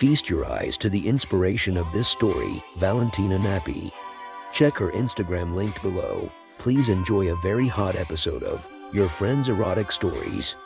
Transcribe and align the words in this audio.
Feast 0.00 0.28
your 0.30 0.50
eyes 0.50 0.78
to 0.78 0.88
the 0.88 1.06
inspiration 1.06 1.76
of 1.76 1.92
this 1.92 2.08
story, 2.08 2.64
Valentina 2.78 3.38
Nappi. 3.38 3.92
Check 4.50 4.78
her 4.78 4.90
Instagram 4.92 5.54
linked 5.54 5.82
below. 5.82 6.32
Please 6.56 6.88
enjoy 6.88 7.30
a 7.30 7.36
very 7.42 7.68
hot 7.68 7.96
episode 7.96 8.42
of 8.42 8.66
Your 8.94 9.10
Friend's 9.10 9.50
Erotic 9.50 9.92
Stories. 9.92 10.56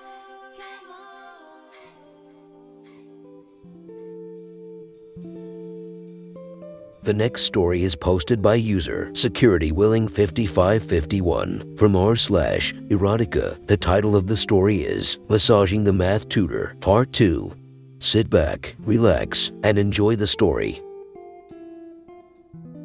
The 7.02 7.12
next 7.12 7.42
story 7.42 7.82
is 7.82 7.96
posted 7.96 8.40
by 8.40 8.54
user 8.54 9.10
SecurityWilling5551 9.14 11.76
from 11.76 11.96
r 11.96 12.14
slash 12.14 12.72
erotica. 12.72 13.66
The 13.66 13.76
title 13.76 14.14
of 14.14 14.28
the 14.28 14.36
story 14.36 14.82
is 14.82 15.18
Massaging 15.28 15.82
the 15.82 15.92
Math 15.92 16.28
Tutor, 16.28 16.76
Part 16.80 17.12
2. 17.12 17.63
Sit 18.04 18.28
back, 18.28 18.76
relax, 18.80 19.50
and 19.62 19.78
enjoy 19.78 20.14
the 20.14 20.26
story. 20.26 20.82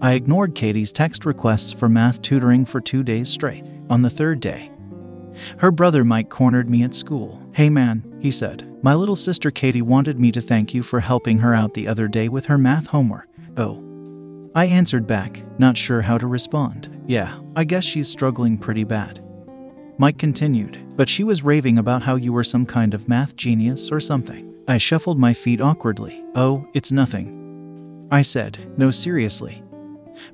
I 0.01 0.13
ignored 0.13 0.55
Katie's 0.55 0.93
text 0.93 1.25
requests 1.25 1.73
for 1.73 1.89
math 1.89 2.21
tutoring 2.21 2.63
for 2.63 2.79
two 2.79 3.03
days 3.03 3.27
straight. 3.27 3.65
On 3.89 4.01
the 4.01 4.09
third 4.09 4.39
day, 4.39 4.71
her 5.57 5.71
brother 5.71 6.05
Mike 6.05 6.29
cornered 6.29 6.69
me 6.69 6.83
at 6.83 6.95
school. 6.95 7.45
Hey 7.53 7.69
man, 7.69 8.01
he 8.21 8.31
said, 8.31 8.65
my 8.81 8.93
little 8.93 9.17
sister 9.17 9.51
Katie 9.51 9.81
wanted 9.81 10.21
me 10.21 10.31
to 10.31 10.39
thank 10.39 10.73
you 10.73 10.81
for 10.81 11.01
helping 11.01 11.39
her 11.39 11.53
out 11.53 11.73
the 11.73 11.89
other 11.89 12.07
day 12.07 12.29
with 12.29 12.45
her 12.45 12.57
math 12.57 12.87
homework. 12.87 13.27
Oh. 13.57 13.83
I 14.55 14.67
answered 14.67 15.05
back, 15.05 15.43
not 15.59 15.75
sure 15.75 16.01
how 16.01 16.17
to 16.17 16.27
respond. 16.27 17.03
Yeah, 17.07 17.37
I 17.57 17.65
guess 17.65 17.83
she's 17.83 18.07
struggling 18.07 18.57
pretty 18.57 18.85
bad. 18.85 19.21
Mike 19.97 20.17
continued, 20.17 20.79
but 20.95 21.09
she 21.09 21.25
was 21.25 21.43
raving 21.43 21.77
about 21.77 22.03
how 22.03 22.15
you 22.15 22.31
were 22.31 22.45
some 22.45 22.65
kind 22.65 22.93
of 22.93 23.09
math 23.09 23.35
genius 23.35 23.91
or 23.91 23.99
something. 23.99 24.48
I 24.69 24.77
shuffled 24.77 25.17
my 25.17 25.33
feet 25.33 25.61
awkwardly. 25.61 26.23
Oh, 26.35 26.63
it's 26.75 26.91
nothing. 26.91 28.07
I 28.11 28.21
said, 28.21 28.59
no, 28.77 28.91
seriously. 28.91 29.63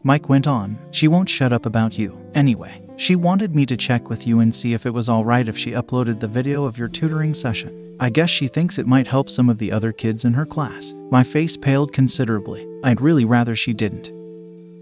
Mike 0.03 0.27
went 0.27 0.45
on, 0.45 0.77
she 0.91 1.07
won't 1.07 1.29
shut 1.29 1.53
up 1.53 1.65
about 1.65 1.97
you. 1.97 2.19
Anyway, 2.33 2.81
she 2.97 3.15
wanted 3.15 3.55
me 3.55 3.65
to 3.65 3.77
check 3.77 4.09
with 4.09 4.27
you 4.27 4.41
and 4.41 4.53
see 4.53 4.73
if 4.73 4.85
it 4.85 4.93
was 4.93 5.07
alright 5.07 5.47
if 5.47 5.57
she 5.57 5.71
uploaded 5.71 6.19
the 6.19 6.27
video 6.27 6.65
of 6.65 6.77
your 6.77 6.89
tutoring 6.89 7.33
session. 7.33 7.95
I 7.97 8.09
guess 8.09 8.29
she 8.29 8.49
thinks 8.49 8.77
it 8.77 8.85
might 8.87 9.07
help 9.07 9.29
some 9.29 9.47
of 9.49 9.57
the 9.57 9.71
other 9.71 9.93
kids 9.93 10.25
in 10.25 10.33
her 10.33 10.45
class. 10.45 10.93
My 11.11 11.23
face 11.23 11.55
paled 11.55 11.93
considerably. 11.93 12.67
I'd 12.83 12.99
really 12.99 13.23
rather 13.23 13.55
she 13.55 13.73
didn't. 13.73 14.11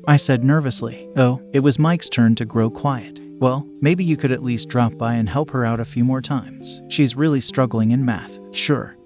I 0.07 0.15
said 0.15 0.43
nervously, 0.43 1.07
Oh, 1.15 1.39
it 1.53 1.59
was 1.59 1.77
Mike's 1.77 2.09
turn 2.09 2.33
to 2.35 2.45
grow 2.45 2.71
quiet. 2.71 3.19
Well, 3.39 3.67
maybe 3.81 4.03
you 4.03 4.17
could 4.17 4.31
at 4.31 4.41
least 4.41 4.69
drop 4.69 4.97
by 4.97 5.13
and 5.13 5.29
help 5.29 5.51
her 5.51 5.63
out 5.63 5.79
a 5.79 5.85
few 5.85 6.03
more 6.03 6.21
times. 6.21 6.81
She's 6.89 7.15
really 7.15 7.39
struggling 7.39 7.91
in 7.91 8.03
math. 8.03 8.39
Sure. 8.51 8.97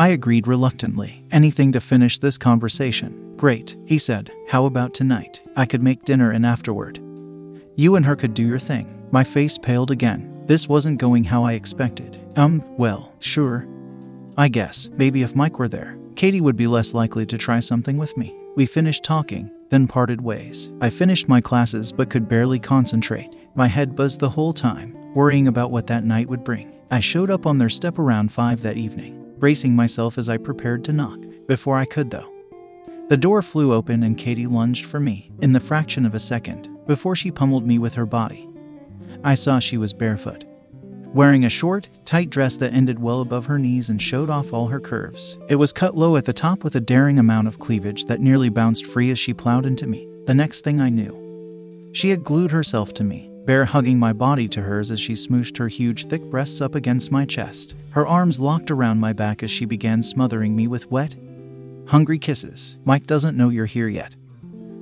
I 0.00 0.08
agreed 0.08 0.46
reluctantly. 0.46 1.26
Anything 1.30 1.72
to 1.72 1.78
finish 1.80 2.18
this 2.18 2.38
conversation. 2.38 3.36
Great, 3.36 3.76
he 3.84 3.98
said. 3.98 4.32
How 4.48 4.64
about 4.64 4.94
tonight? 4.94 5.42
I 5.56 5.66
could 5.66 5.82
make 5.82 6.06
dinner 6.06 6.30
and 6.30 6.46
afterward. 6.46 6.98
You 7.76 7.96
and 7.96 8.06
her 8.06 8.16
could 8.16 8.32
do 8.32 8.46
your 8.48 8.58
thing. 8.58 9.06
My 9.10 9.24
face 9.24 9.58
paled 9.58 9.90
again. 9.90 10.42
This 10.46 10.70
wasn't 10.70 10.96
going 10.96 11.24
how 11.24 11.44
I 11.44 11.52
expected. 11.52 12.18
Um, 12.36 12.64
well, 12.78 13.12
sure. 13.20 13.68
I 14.38 14.48
guess, 14.48 14.88
maybe 14.94 15.20
if 15.20 15.36
Mike 15.36 15.58
were 15.58 15.68
there, 15.68 15.98
Katie 16.16 16.40
would 16.40 16.56
be 16.56 16.66
less 16.66 16.94
likely 16.94 17.26
to 17.26 17.36
try 17.36 17.60
something 17.60 17.98
with 17.98 18.16
me. 18.16 18.34
We 18.56 18.64
finished 18.64 19.04
talking, 19.04 19.50
then 19.68 19.86
parted 19.86 20.22
ways. 20.22 20.72
I 20.80 20.88
finished 20.88 21.28
my 21.28 21.42
classes 21.42 21.92
but 21.92 22.08
could 22.08 22.26
barely 22.26 22.58
concentrate. 22.58 23.36
My 23.54 23.66
head 23.66 23.96
buzzed 23.96 24.20
the 24.20 24.30
whole 24.30 24.54
time, 24.54 24.96
worrying 25.14 25.46
about 25.46 25.70
what 25.70 25.88
that 25.88 26.04
night 26.04 26.30
would 26.30 26.42
bring. 26.42 26.72
I 26.90 27.00
showed 27.00 27.30
up 27.30 27.44
on 27.44 27.58
their 27.58 27.68
step 27.68 27.98
around 27.98 28.32
5 28.32 28.62
that 28.62 28.78
evening, 28.78 29.19
bracing 29.40 29.74
myself 29.74 30.18
as 30.18 30.28
I 30.28 30.36
prepared 30.36 30.84
to 30.84 30.92
knock. 30.92 31.18
Before 31.48 31.76
I 31.76 31.86
could, 31.86 32.10
though, 32.10 32.30
the 33.08 33.16
door 33.16 33.42
flew 33.42 33.72
open 33.72 34.04
and 34.04 34.16
Katie 34.16 34.46
lunged 34.46 34.86
for 34.86 35.00
me 35.00 35.32
in 35.40 35.52
the 35.52 35.58
fraction 35.58 36.06
of 36.06 36.14
a 36.14 36.20
second 36.20 36.68
before 36.86 37.16
she 37.16 37.32
pummeled 37.32 37.66
me 37.66 37.78
with 37.78 37.94
her 37.94 38.06
body. 38.06 38.48
I 39.24 39.34
saw 39.34 39.58
she 39.58 39.78
was 39.78 39.92
barefoot, 39.92 40.44
wearing 41.12 41.44
a 41.44 41.48
short, 41.48 41.88
tight 42.04 42.30
dress 42.30 42.56
that 42.58 42.72
ended 42.72 43.00
well 43.00 43.20
above 43.20 43.46
her 43.46 43.58
knees 43.58 43.90
and 43.90 44.00
showed 44.00 44.30
off 44.30 44.52
all 44.52 44.68
her 44.68 44.78
curves. 44.78 45.38
It 45.48 45.56
was 45.56 45.72
cut 45.72 45.96
low 45.96 46.16
at 46.16 46.26
the 46.26 46.32
top 46.32 46.62
with 46.62 46.76
a 46.76 46.80
daring 46.80 47.18
amount 47.18 47.48
of 47.48 47.58
cleavage 47.58 48.04
that 48.04 48.20
nearly 48.20 48.48
bounced 48.48 48.86
free 48.86 49.10
as 49.10 49.18
she 49.18 49.34
plowed 49.34 49.66
into 49.66 49.86
me. 49.86 50.06
The 50.26 50.34
next 50.34 50.62
thing 50.62 50.80
I 50.80 50.90
knew, 50.90 51.90
she 51.92 52.10
had 52.10 52.22
glued 52.22 52.52
herself 52.52 52.94
to 52.94 53.04
me, 53.04 53.29
bear 53.44 53.64
hugging 53.64 53.98
my 53.98 54.12
body 54.12 54.48
to 54.48 54.60
hers 54.62 54.90
as 54.90 55.00
she 55.00 55.14
smooshed 55.14 55.58
her 55.58 55.68
huge, 55.68 56.06
thick 56.06 56.22
breasts 56.22 56.60
up 56.60 56.74
against 56.74 57.10
my 57.10 57.24
chest. 57.24 57.74
Her 57.90 58.06
arms 58.06 58.40
locked 58.40 58.70
around 58.70 59.00
my 59.00 59.12
back 59.12 59.42
as 59.42 59.50
she 59.50 59.64
began 59.64 60.02
smothering 60.02 60.54
me 60.54 60.66
with 60.66 60.90
wet, 60.90 61.16
hungry 61.86 62.18
kisses. 62.18 62.78
Mike 62.84 63.06
doesn't 63.06 63.36
know 63.36 63.48
you're 63.48 63.66
here 63.66 63.88
yet. 63.88 64.14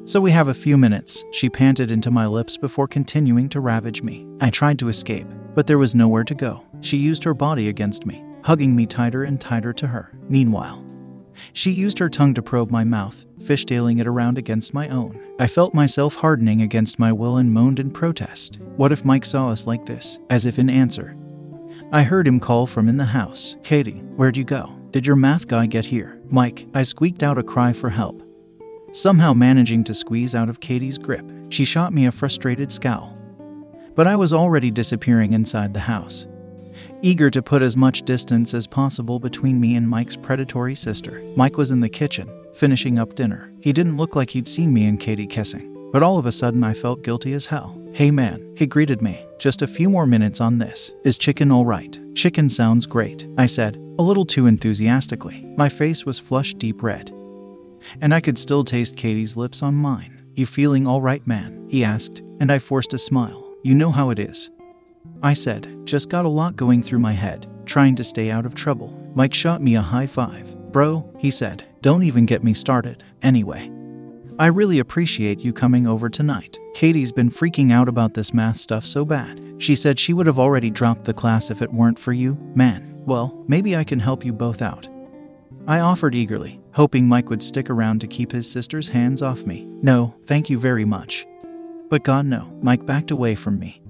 So 0.05 0.21
we 0.21 0.31
have 0.31 0.49
a 0.49 0.55
few 0.55 0.79
minutes, 0.79 1.25
she 1.33 1.51
panted 1.51 1.91
into 1.91 2.11
my 2.11 2.27
lips 2.27 2.57
before 2.57 2.89
continuing 2.89 3.49
to 3.51 3.61
ravage 3.61 4.03
me. 4.03 4.27
I 4.41 4.51
tried 4.51 4.79
to 4.79 4.89
escape, 4.89 5.27
but 5.55 5.67
there 5.67 5.79
was 5.79 5.95
nowhere 5.95 6.25
to 6.25 6.35
go. 6.35 6.65
She 6.81 6.97
used 6.97 7.25
her 7.25 7.35
body 7.35 7.69
against 7.69 8.07
me, 8.07 8.25
hugging 8.43 8.75
me 8.75 8.87
tighter 8.87 9.25
and 9.25 9.41
tighter 9.41 9.73
to 9.75 9.87
her. 9.87 10.11
Meanwhile, 10.29 10.83
she 11.53 11.71
used 11.71 11.99
her 11.99 12.09
tongue 12.09 12.35
to 12.35 12.43
probe 12.43 12.71
my 12.71 12.85
mouth, 12.85 13.25
fishtailing 13.41 14.01
it 14.01 14.07
around 14.07 14.39
against 14.39 14.75
my 14.75 14.89
own. 14.89 15.21
I 15.39 15.47
felt 15.47 15.75
myself 15.75 16.17
hardening 16.17 16.63
against 16.63 16.99
my 16.99 17.13
will 17.13 17.37
and 17.37 17.53
moaned 17.53 17.79
in 17.79 17.91
protest. 17.91 18.59
What 18.77 18.93
if 18.93 19.05
Mike 19.05 19.25
saw 19.25 19.51
us 19.51 19.67
like 19.67 19.87
this? 19.87 20.19
As 20.31 20.47
if 20.47 20.59
in 20.59 20.71
answer. 20.71 21.17
I 21.93 22.03
heard 22.03 22.29
him 22.29 22.41
call 22.41 22.67
from 22.67 22.89
in 22.89 22.97
the 22.97 23.05
house 23.05 23.57
Katie, 23.63 24.03
where'd 24.17 24.37
you 24.37 24.45
go? 24.45 24.75
Did 24.91 25.07
your 25.07 25.17
math 25.17 25.49
guy 25.49 25.67
get 25.67 25.85
here? 25.85 26.21
Mike, 26.29 26.67
I 26.75 26.83
squeaked 26.83 27.23
out 27.23 27.39
a 27.39 27.43
cry 27.43 27.73
for 27.73 27.91
help. 27.91 28.23
Somehow 28.91 29.35
managing 29.35 29.85
to 29.85 29.95
squeeze 29.95 30.35
out 30.35 30.49
of 30.49 30.61
Katie's 30.61 30.99
grip, 30.99 31.31
she 31.51 31.65
shot 31.65 31.93
me 31.93 32.07
a 32.07 32.13
frustrated 32.13 32.73
scowl. 32.73 33.15
But 33.95 34.07
I 34.07 34.17
was 34.17 34.33
already 34.33 34.71
disappearing 34.71 35.35
inside 35.35 35.75
the 35.75 35.81
house, 35.81 36.27
eager 37.03 37.31
to 37.31 37.43
put 37.43 37.63
as 37.63 37.77
much 37.77 38.03
distance 38.03 38.55
as 38.55 38.67
possible 38.67 39.19
between 39.19 39.61
me 39.61 39.77
and 39.77 39.89
Mike's 39.89 40.17
predatory 40.17 40.75
sister. 40.75 41.23
Mike 41.37 41.57
was 41.57 41.71
in 41.71 41.81
the 41.81 41.89
kitchen, 41.89 42.29
finishing 42.55 42.99
up 42.99 43.15
dinner. 43.15 43.53
He 43.61 43.73
didn't 43.73 43.97
look 43.97 44.17
like 44.17 44.31
he'd 44.31 44.49
seen 44.49 44.73
me 44.73 44.87
and 44.87 44.99
Katie 44.99 45.27
kissing, 45.27 45.91
but 45.93 46.03
all 46.03 46.19
of 46.19 46.27
a 46.27 46.33
sudden 46.33 46.65
I 46.65 46.75
felt 46.75 47.03
guilty 47.03 47.33
as 47.35 47.47
hell. 47.47 47.81
Hey 47.93 48.11
man, 48.11 48.55
he 48.57 48.67
greeted 48.67 49.01
me. 49.03 49.25
Just 49.39 49.63
a 49.63 49.67
few 49.67 49.89
more 49.89 50.07
minutes 50.07 50.41
on 50.41 50.59
this. 50.59 50.93
Is 51.05 51.19
chicken 51.19 51.51
alright? 51.53 51.99
Chicken 52.15 52.49
sounds 52.49 52.87
great, 52.87 53.27
I 53.39 53.47
said, 53.47 53.77
a 53.99 54.03
little 54.03 54.27
too 54.27 54.47
enthusiastically. 54.47 55.45
My 55.57 55.69
face 55.69 56.05
was 56.05 56.19
flushed 56.19 56.59
deep 56.59 56.83
red. 56.83 57.11
And 58.01 58.13
I 58.13 58.21
could 58.21 58.39
still 58.39 58.65
taste 58.65 58.97
Katie's 58.97 59.37
lips 59.37 59.63
on 59.63 59.75
mine. 59.75 60.25
You 60.35 60.47
feeling 60.47 60.87
alright, 60.87 61.27
man? 61.27 61.67
He 61.69 61.85
asked, 61.85 62.23
and 62.41 62.51
I 62.53 62.59
forced 62.59 62.95
a 62.95 62.99
smile. 62.99 63.57
You 63.63 63.75
know 63.75 63.91
how 63.91 64.11
it 64.11 64.19
is. 64.19 64.51
I 65.23 65.35
said, 65.35 65.85
just 65.85 66.09
got 66.09 66.25
a 66.25 66.29
lot 66.29 66.57
going 66.57 66.83
through 66.83 67.01
my 67.01 67.13
head, 67.13 67.49
trying 67.67 67.97
to 67.97 68.05
stay 68.05 68.31
out 68.31 68.47
of 68.47 68.55
trouble. 68.55 68.97
Mike 69.15 69.35
shot 69.35 69.61
me 69.61 69.75
a 69.75 69.81
high 69.81 70.07
five. 70.07 70.55
Bro, 70.71 71.13
he 71.19 71.31
said, 71.31 71.65
don't 71.81 72.05
even 72.05 72.27
get 72.27 72.45
me 72.45 72.55
started. 72.55 73.03
Anyway, 73.23 73.71
I 74.39 74.47
really 74.47 74.79
appreciate 74.79 75.41
you 75.41 75.53
coming 75.53 75.87
over 75.87 76.09
tonight. 76.09 76.59
Katie's 76.75 77.11
been 77.11 77.31
freaking 77.31 77.73
out 77.73 77.89
about 77.89 78.15
this 78.15 78.33
math 78.33 78.59
stuff 78.59 78.87
so 78.87 79.05
bad. 79.05 79.41
She 79.59 79.75
said 79.75 79.99
she 79.99 80.13
would 80.13 80.29
have 80.29 80.39
already 80.39 80.71
dropped 80.71 81.05
the 81.05 81.15
class 81.15 81.51
if 81.51 81.63
it 81.63 81.73
weren't 81.73 81.99
for 81.99 82.13
you. 82.13 82.37
Man, 82.55 83.03
well, 83.05 83.45
maybe 83.49 83.77
I 83.77 83.83
can 83.83 83.99
help 83.99 84.25
you 84.25 84.33
both 84.33 84.63
out. 84.63 84.89
I 85.67 85.81
offered 85.81 86.15
eagerly, 86.15 86.61
hoping 86.73 87.09
Mike 87.09 87.29
would 87.29 87.43
stick 87.43 87.69
around 87.69 88.01
to 88.01 88.07
keep 88.07 88.31
his 88.31 88.49
sister's 88.49 88.89
hands 88.89 89.23
off 89.23 89.45
me. 89.45 89.67
No, 89.83 90.15
thank 90.27 90.49
you 90.49 90.59
very 90.59 90.85
much. 90.85 91.27
But 91.91 92.05
God, 92.05 92.27
no. 92.27 92.57
Mike 92.63 92.87
backed 92.87 93.11
away 93.11 93.35
from 93.35 93.59
me. 93.59 93.83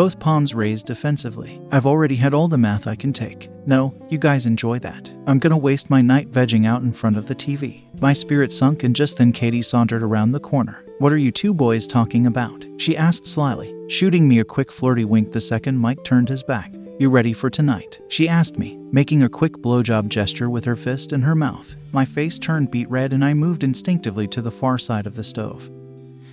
Both 0.00 0.18
palms 0.18 0.54
raised 0.54 0.86
defensively. 0.86 1.60
I've 1.70 1.84
already 1.84 2.16
had 2.16 2.32
all 2.32 2.48
the 2.48 2.56
math 2.56 2.86
I 2.86 2.94
can 2.94 3.12
take. 3.12 3.50
No, 3.66 3.94
you 4.08 4.16
guys 4.16 4.46
enjoy 4.46 4.78
that. 4.78 5.12
I'm 5.26 5.38
gonna 5.38 5.58
waste 5.58 5.90
my 5.90 6.00
night 6.00 6.30
vegging 6.32 6.66
out 6.66 6.80
in 6.80 6.94
front 6.94 7.18
of 7.18 7.26
the 7.26 7.34
TV. 7.34 7.84
My 8.00 8.14
spirit 8.14 8.50
sunk, 8.50 8.82
and 8.82 8.96
just 8.96 9.18
then 9.18 9.30
Katie 9.30 9.60
sauntered 9.60 10.02
around 10.02 10.32
the 10.32 10.40
corner. 10.40 10.86
What 11.00 11.12
are 11.12 11.18
you 11.18 11.30
two 11.30 11.52
boys 11.52 11.86
talking 11.86 12.26
about? 12.26 12.64
She 12.78 12.96
asked 12.96 13.26
slyly, 13.26 13.74
shooting 13.90 14.26
me 14.26 14.38
a 14.38 14.44
quick 14.56 14.72
flirty 14.72 15.04
wink 15.04 15.32
the 15.32 15.40
second 15.42 15.76
Mike 15.76 16.02
turned 16.02 16.30
his 16.30 16.42
back. 16.42 16.72
You 16.98 17.10
ready 17.10 17.34
for 17.34 17.50
tonight? 17.50 18.00
She 18.08 18.26
asked 18.26 18.56
me, 18.56 18.78
making 18.92 19.22
a 19.22 19.28
quick 19.28 19.52
blowjob 19.58 20.08
gesture 20.08 20.48
with 20.48 20.64
her 20.64 20.76
fist 20.76 21.12
in 21.12 21.20
her 21.20 21.34
mouth. 21.34 21.76
My 21.92 22.06
face 22.06 22.38
turned 22.38 22.70
beet 22.70 22.88
red 22.88 23.12
and 23.12 23.22
I 23.22 23.34
moved 23.34 23.64
instinctively 23.64 24.26
to 24.28 24.40
the 24.40 24.50
far 24.50 24.78
side 24.78 25.06
of 25.06 25.14
the 25.14 25.24
stove. 25.24 25.70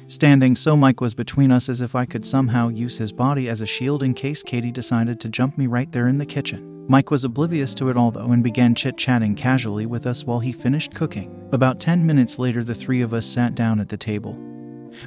Standing 0.09 0.55
so 0.55 0.77
Mike 0.77 1.01
was 1.01 1.13
between 1.13 1.51
us 1.51 1.67
as 1.67 1.81
if 1.81 1.93
I 1.93 2.05
could 2.05 2.25
somehow 2.25 2.69
use 2.69 2.97
his 2.97 3.11
body 3.11 3.49
as 3.49 3.59
a 3.59 3.65
shield 3.65 4.03
in 4.03 4.13
case 4.13 4.41
Katie 4.41 4.71
decided 4.71 5.19
to 5.19 5.27
jump 5.27 5.57
me 5.57 5.67
right 5.67 5.91
there 5.91 6.07
in 6.07 6.17
the 6.17 6.25
kitchen. 6.25 6.85
Mike 6.87 7.11
was 7.11 7.25
oblivious 7.25 7.75
to 7.75 7.89
it 7.89 7.97
all 7.97 8.11
though 8.11 8.31
and 8.31 8.41
began 8.41 8.73
chit 8.73 8.95
chatting 8.97 9.35
casually 9.35 9.85
with 9.85 10.07
us 10.07 10.23
while 10.23 10.39
he 10.39 10.53
finished 10.53 10.95
cooking. 10.95 11.49
About 11.51 11.81
10 11.81 12.05
minutes 12.05 12.39
later, 12.39 12.63
the 12.63 12.73
three 12.73 13.01
of 13.01 13.13
us 13.13 13.25
sat 13.25 13.53
down 13.53 13.81
at 13.81 13.89
the 13.89 13.97
table. 13.97 14.37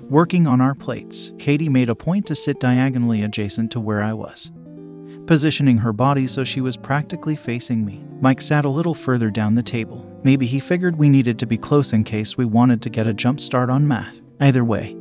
Working 0.02 0.46
on 0.46 0.60
our 0.60 0.74
plates, 0.74 1.32
Katie 1.38 1.70
made 1.70 1.88
a 1.88 1.94
point 1.94 2.26
to 2.26 2.34
sit 2.34 2.60
diagonally 2.60 3.22
adjacent 3.22 3.72
to 3.72 3.80
where 3.80 4.02
I 4.02 4.12
was, 4.12 4.50
positioning 5.26 5.78
her 5.78 5.94
body 5.94 6.26
so 6.26 6.44
she 6.44 6.60
was 6.60 6.76
practically 6.76 7.36
facing 7.36 7.86
me. 7.86 8.04
Mike 8.20 8.42
sat 8.42 8.66
a 8.66 8.68
little 8.68 8.94
further 8.94 9.30
down 9.30 9.54
the 9.54 9.62
table. 9.62 10.06
Maybe 10.22 10.46
he 10.46 10.60
figured 10.60 10.96
we 10.96 11.08
needed 11.08 11.38
to 11.38 11.46
be 11.46 11.56
close 11.56 11.94
in 11.94 12.04
case 12.04 12.36
we 12.36 12.44
wanted 12.44 12.82
to 12.82 12.90
get 12.90 13.06
a 13.06 13.14
jump 13.14 13.40
start 13.40 13.70
on 13.70 13.88
math. 13.88 14.20
Either 14.40 14.64
way, 14.64 14.96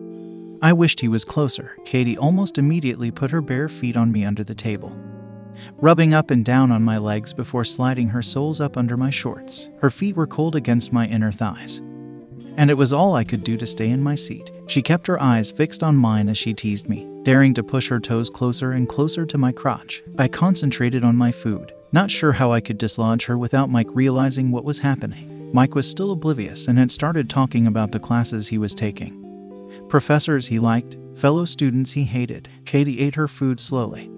I 0.62 0.74
wished 0.74 1.00
he 1.00 1.08
was 1.08 1.26
closer. 1.26 1.78
Katie 1.86 2.18
almost 2.18 2.58
immediately 2.58 3.12
put 3.12 3.32
her 3.32 3.42
bare 3.42 3.70
feet 3.70 3.96
on 3.96 4.12
me 4.12 4.26
under 4.26 4.44
the 4.44 4.56
table, 4.56 4.96
rubbing 5.78 6.14
up 6.14 6.30
and 6.32 6.44
down 6.44 6.72
on 6.72 6.84
my 6.84 6.98
legs 6.98 7.34
before 7.34 7.64
sliding 7.64 8.10
her 8.10 8.22
soles 8.22 8.60
up 8.60 8.78
under 8.78 8.98
my 8.98 9.10
shorts. 9.10 9.70
Her 9.80 9.90
feet 9.90 10.16
were 10.16 10.28
cold 10.28 10.56
against 10.56 10.94
my 10.94 11.08
inner 11.08 11.32
thighs 11.32 11.82
and 12.60 12.70
it 12.70 12.74
was 12.74 12.92
all 12.92 13.16
I 13.16 13.24
could 13.24 13.46
do 13.46 13.56
to 13.56 13.66
stay 13.66 13.90
in 13.90 14.04
my 14.04 14.16
seat. 14.16 14.52
She 14.68 14.82
kept 14.82 15.08
her 15.08 15.22
eyes 15.22 15.50
fixed 15.50 15.82
on 15.82 15.96
mine 15.96 16.28
as 16.28 16.38
she 16.38 16.54
teased 16.54 16.90
me, 16.90 17.08
daring 17.24 17.54
to 17.54 17.64
push 17.64 17.88
her 17.88 18.02
toes 18.02 18.30
closer 18.30 18.74
and 18.74 18.88
closer 18.88 19.26
to 19.26 19.38
my 19.38 19.54
crotch. 19.54 20.04
I 20.18 20.28
concentrated 20.28 21.06
on 21.06 21.16
my 21.16 21.32
food, 21.32 21.72
not 21.94 22.12
sure 22.12 22.34
how 22.34 22.52
I 22.52 22.60
could 22.60 22.78
dislodge 22.78 23.26
her 23.28 23.38
without 23.38 23.70
Mike 23.70 23.88
realizing 23.92 24.52
what 24.52 24.66
was 24.66 24.80
happening. 24.80 25.50
Mike 25.54 25.74
was 25.74 25.90
still 25.90 26.12
oblivious 26.12 26.68
and 26.68 26.78
had 26.78 26.92
started 26.92 27.30
talking 27.30 27.66
about 27.66 27.94
the 27.94 28.00
classes 28.00 28.50
he 28.50 28.58
was 28.58 28.76
taking. 28.76 29.19
Professors 29.90 30.46
he 30.46 30.60
liked, 30.60 30.98
fellow 31.16 31.46
students 31.46 31.92
he 31.92 32.04
hated. 32.04 32.48
Katie 32.64 33.00
ate 33.00 33.16
her 33.16 33.28
food 33.28 33.60
slowly, 33.60 34.12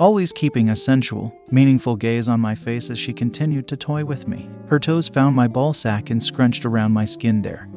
always 0.00 0.32
keeping 0.32 0.70
a 0.70 0.76
sensual, 0.76 1.38
meaningful 1.50 1.96
gaze 1.96 2.28
on 2.28 2.40
my 2.40 2.54
face 2.54 2.88
as 2.88 2.98
she 2.98 3.12
continued 3.12 3.68
to 3.68 3.76
toy 3.76 4.04
with 4.04 4.26
me. 4.26 4.48
Her 4.68 4.80
toes 4.80 5.06
found 5.06 5.36
my 5.36 5.48
ball 5.48 5.74
sack 5.74 6.08
and 6.08 6.22
scrunched 6.22 6.64
around 6.64 6.92
my 6.92 7.04
skin 7.04 7.42
there. 7.42 7.68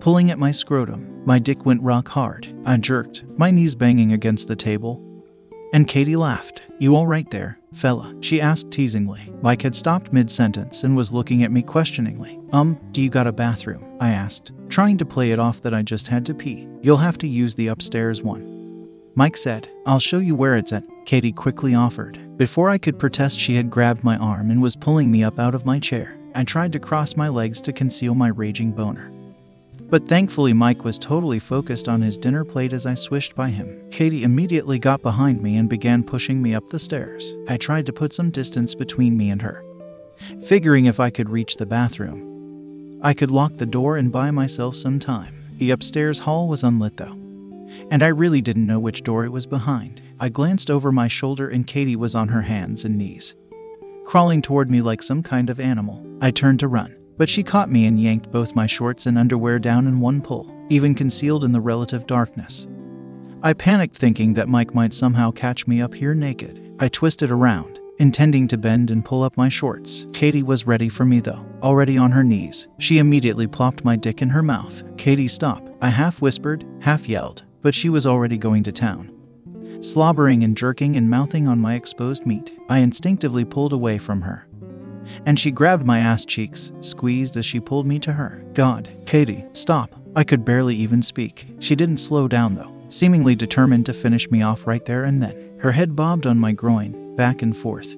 Pulling 0.00 0.30
at 0.30 0.38
my 0.38 0.50
scrotum, 0.50 1.22
my 1.26 1.38
dick 1.38 1.66
went 1.66 1.82
rock 1.82 2.08
hard. 2.08 2.48
I 2.64 2.78
jerked, 2.78 3.24
my 3.36 3.50
knees 3.50 3.74
banging 3.74 4.14
against 4.14 4.48
the 4.48 4.56
table. 4.56 5.04
And 5.74 5.86
Katie 5.86 6.16
laughed. 6.16 6.62
You 6.78 6.96
all 6.96 7.06
right 7.06 7.28
there, 7.30 7.58
fella? 7.74 8.14
She 8.22 8.40
asked 8.40 8.70
teasingly. 8.70 9.30
Mike 9.42 9.60
had 9.60 9.76
stopped 9.76 10.14
mid 10.14 10.30
sentence 10.30 10.82
and 10.84 10.96
was 10.96 11.12
looking 11.12 11.42
at 11.42 11.52
me 11.52 11.60
questioningly. 11.60 12.40
Um, 12.52 12.80
do 12.92 13.02
you 13.02 13.10
got 13.10 13.26
a 13.26 13.32
bathroom? 13.32 13.84
I 14.00 14.10
asked, 14.10 14.52
trying 14.68 14.98
to 14.98 15.06
play 15.06 15.32
it 15.32 15.38
off 15.38 15.62
that 15.62 15.74
I 15.74 15.82
just 15.82 16.08
had 16.08 16.24
to 16.26 16.34
pee. 16.34 16.68
You'll 16.82 16.98
have 16.98 17.18
to 17.18 17.28
use 17.28 17.54
the 17.54 17.68
upstairs 17.68 18.22
one. 18.22 18.56
Mike 19.14 19.36
said, 19.36 19.68
I'll 19.84 19.98
show 19.98 20.18
you 20.18 20.34
where 20.34 20.56
it's 20.56 20.72
at, 20.72 20.84
Katie 21.04 21.32
quickly 21.32 21.74
offered. 21.74 22.36
Before 22.36 22.70
I 22.70 22.78
could 22.78 22.98
protest, 22.98 23.38
she 23.38 23.56
had 23.56 23.70
grabbed 23.70 24.04
my 24.04 24.16
arm 24.16 24.50
and 24.50 24.62
was 24.62 24.76
pulling 24.76 25.10
me 25.10 25.24
up 25.24 25.38
out 25.38 25.54
of 25.54 25.66
my 25.66 25.80
chair. 25.80 26.16
I 26.34 26.44
tried 26.44 26.72
to 26.74 26.78
cross 26.78 27.16
my 27.16 27.28
legs 27.28 27.60
to 27.62 27.72
conceal 27.72 28.14
my 28.14 28.28
raging 28.28 28.70
boner. 28.70 29.10
But 29.90 30.06
thankfully, 30.06 30.52
Mike 30.52 30.84
was 30.84 30.98
totally 30.98 31.38
focused 31.38 31.88
on 31.88 32.02
his 32.02 32.18
dinner 32.18 32.44
plate 32.44 32.74
as 32.74 32.84
I 32.84 32.92
swished 32.92 33.34
by 33.34 33.48
him. 33.48 33.90
Katie 33.90 34.22
immediately 34.22 34.78
got 34.78 35.02
behind 35.02 35.42
me 35.42 35.56
and 35.56 35.68
began 35.68 36.04
pushing 36.04 36.42
me 36.42 36.54
up 36.54 36.68
the 36.68 36.78
stairs. 36.78 37.34
I 37.48 37.56
tried 37.56 37.86
to 37.86 37.92
put 37.92 38.12
some 38.12 38.30
distance 38.30 38.74
between 38.74 39.16
me 39.16 39.30
and 39.30 39.40
her, 39.40 39.64
figuring 40.44 40.84
if 40.84 41.00
I 41.00 41.08
could 41.08 41.30
reach 41.30 41.56
the 41.56 41.66
bathroom, 41.66 42.27
I 43.00 43.14
could 43.14 43.30
lock 43.30 43.56
the 43.56 43.66
door 43.66 43.96
and 43.96 44.12
buy 44.12 44.30
myself 44.30 44.76
some 44.76 44.98
time. 44.98 45.34
The 45.58 45.70
upstairs 45.70 46.20
hall 46.20 46.48
was 46.48 46.64
unlit 46.64 46.96
though 46.96 47.18
and 47.90 48.02
I 48.02 48.08
really 48.08 48.40
didn't 48.40 48.66
know 48.66 48.78
which 48.78 49.02
door 49.02 49.24
it 49.24 49.32
was 49.32 49.46
behind. 49.46 50.02
I 50.20 50.28
glanced 50.28 50.70
over 50.70 50.90
my 50.92 51.08
shoulder 51.08 51.48
and 51.48 51.66
Katie 51.66 51.96
was 51.96 52.14
on 52.14 52.28
her 52.28 52.42
hands 52.42 52.84
and 52.84 52.96
knees, 52.96 53.34
crawling 54.04 54.42
toward 54.42 54.70
me 54.70 54.82
like 54.82 55.02
some 55.02 55.22
kind 55.22 55.50
of 55.50 55.60
animal. 55.60 56.04
I 56.20 56.30
turned 56.30 56.60
to 56.60 56.68
run, 56.68 56.96
but 57.16 57.28
she 57.28 57.42
caught 57.42 57.70
me 57.70 57.86
and 57.86 58.00
yanked 58.00 58.30
both 58.30 58.56
my 58.56 58.66
shorts 58.66 59.06
and 59.06 59.18
underwear 59.18 59.58
down 59.58 59.86
in 59.86 60.00
one 60.00 60.20
pull, 60.20 60.52
even 60.68 60.94
concealed 60.94 61.44
in 61.44 61.52
the 61.52 61.60
relative 61.60 62.06
darkness. 62.06 62.66
I 63.42 63.52
panicked 63.52 63.96
thinking 63.96 64.34
that 64.34 64.48
Mike 64.48 64.74
might 64.74 64.92
somehow 64.92 65.30
catch 65.30 65.66
me 65.66 65.80
up 65.80 65.94
here 65.94 66.14
naked. 66.14 66.74
I 66.80 66.88
twisted 66.88 67.30
around, 67.30 67.78
intending 67.98 68.48
to 68.48 68.58
bend 68.58 68.90
and 68.90 69.04
pull 69.04 69.22
up 69.22 69.36
my 69.36 69.48
shorts. 69.48 70.06
Katie 70.12 70.42
was 70.42 70.66
ready 70.66 70.88
for 70.88 71.04
me 71.04 71.20
though, 71.20 71.44
already 71.62 71.98
on 71.98 72.10
her 72.12 72.24
knees. 72.24 72.68
She 72.78 72.98
immediately 72.98 73.46
plopped 73.46 73.84
my 73.84 73.96
dick 73.96 74.22
in 74.22 74.28
her 74.30 74.42
mouth. 74.42 74.82
Katie, 74.96 75.28
stop. 75.28 75.68
I 75.80 75.88
half 75.88 76.20
whispered, 76.20 76.66
half 76.80 77.08
yelled 77.08 77.44
but 77.62 77.74
she 77.74 77.88
was 77.88 78.06
already 78.06 78.38
going 78.38 78.62
to 78.64 78.72
town. 78.72 79.12
Slobbering 79.80 80.42
and 80.42 80.56
jerking 80.56 80.96
and 80.96 81.08
mouthing 81.08 81.46
on 81.46 81.58
my 81.58 81.74
exposed 81.74 82.26
meat, 82.26 82.58
I 82.68 82.78
instinctively 82.78 83.44
pulled 83.44 83.72
away 83.72 83.98
from 83.98 84.22
her. 84.22 84.46
And 85.24 85.38
she 85.38 85.50
grabbed 85.50 85.86
my 85.86 86.00
ass 86.00 86.24
cheeks, 86.24 86.72
squeezed 86.80 87.36
as 87.36 87.46
she 87.46 87.60
pulled 87.60 87.86
me 87.86 87.98
to 88.00 88.12
her. 88.12 88.44
God, 88.54 88.88
Katie, 89.06 89.44
stop. 89.52 89.94
I 90.16 90.24
could 90.24 90.44
barely 90.44 90.74
even 90.76 91.00
speak. 91.00 91.46
She 91.60 91.76
didn't 91.76 91.98
slow 91.98 92.28
down 92.28 92.54
though, 92.54 92.74
seemingly 92.88 93.34
determined 93.34 93.86
to 93.86 93.92
finish 93.92 94.30
me 94.30 94.42
off 94.42 94.66
right 94.66 94.84
there 94.84 95.04
and 95.04 95.22
then. 95.22 95.56
Her 95.60 95.72
head 95.72 95.96
bobbed 95.96 96.26
on 96.26 96.38
my 96.38 96.52
groin, 96.52 97.07
back 97.18 97.42
and 97.42 97.54
forth. 97.54 97.94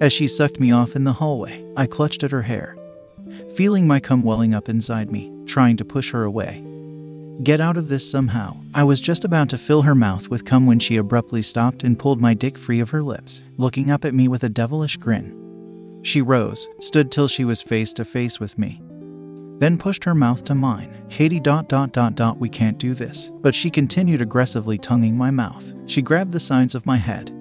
As 0.00 0.12
she 0.12 0.26
sucked 0.26 0.60
me 0.60 0.72
off 0.72 0.96
in 0.96 1.04
the 1.04 1.12
hallway, 1.12 1.62
I 1.76 1.86
clutched 1.86 2.22
at 2.22 2.30
her 2.30 2.42
hair, 2.42 2.78
feeling 3.56 3.86
my 3.86 4.00
cum 4.00 4.22
welling 4.22 4.54
up 4.54 4.70
inside 4.70 5.10
me, 5.10 5.30
trying 5.44 5.76
to 5.76 5.84
push 5.84 6.12
her 6.12 6.24
away. 6.24 6.64
Get 7.42 7.60
out 7.60 7.76
of 7.76 7.88
this 7.88 8.10
somehow. 8.10 8.56
I 8.72 8.84
was 8.84 9.00
just 9.00 9.24
about 9.24 9.50
to 9.50 9.58
fill 9.58 9.82
her 9.82 9.94
mouth 9.94 10.28
with 10.28 10.46
cum 10.46 10.64
when 10.64 10.78
she 10.78 10.96
abruptly 10.96 11.42
stopped 11.42 11.82
and 11.82 11.98
pulled 11.98 12.20
my 12.20 12.32
dick 12.32 12.56
free 12.56 12.80
of 12.80 12.90
her 12.90 13.02
lips, 13.02 13.42
looking 13.58 13.90
up 13.90 14.04
at 14.06 14.14
me 14.14 14.28
with 14.28 14.44
a 14.44 14.48
devilish 14.48 14.96
grin. 14.96 16.00
She 16.02 16.22
rose, 16.22 16.68
stood 16.78 17.10
till 17.10 17.28
she 17.28 17.44
was 17.44 17.60
face 17.60 17.92
to 17.94 18.04
face 18.04 18.38
with 18.38 18.56
me, 18.56 18.80
then 19.58 19.76
pushed 19.76 20.04
her 20.04 20.14
mouth 20.14 20.44
to 20.44 20.54
mine. 20.54 21.04
Katie 21.10 21.40
dot 21.40 21.68
dot 21.68 21.92
dot 21.92 22.14
dot 22.14 22.38
we 22.38 22.48
can't 22.48 22.78
do 22.78 22.94
this. 22.94 23.30
But 23.40 23.54
she 23.54 23.70
continued 23.70 24.20
aggressively 24.20 24.78
tonguing 24.78 25.16
my 25.16 25.30
mouth. 25.30 25.72
She 25.86 26.00
grabbed 26.00 26.32
the 26.32 26.40
sides 26.40 26.74
of 26.74 26.86
my 26.86 26.96
head, 26.96 27.32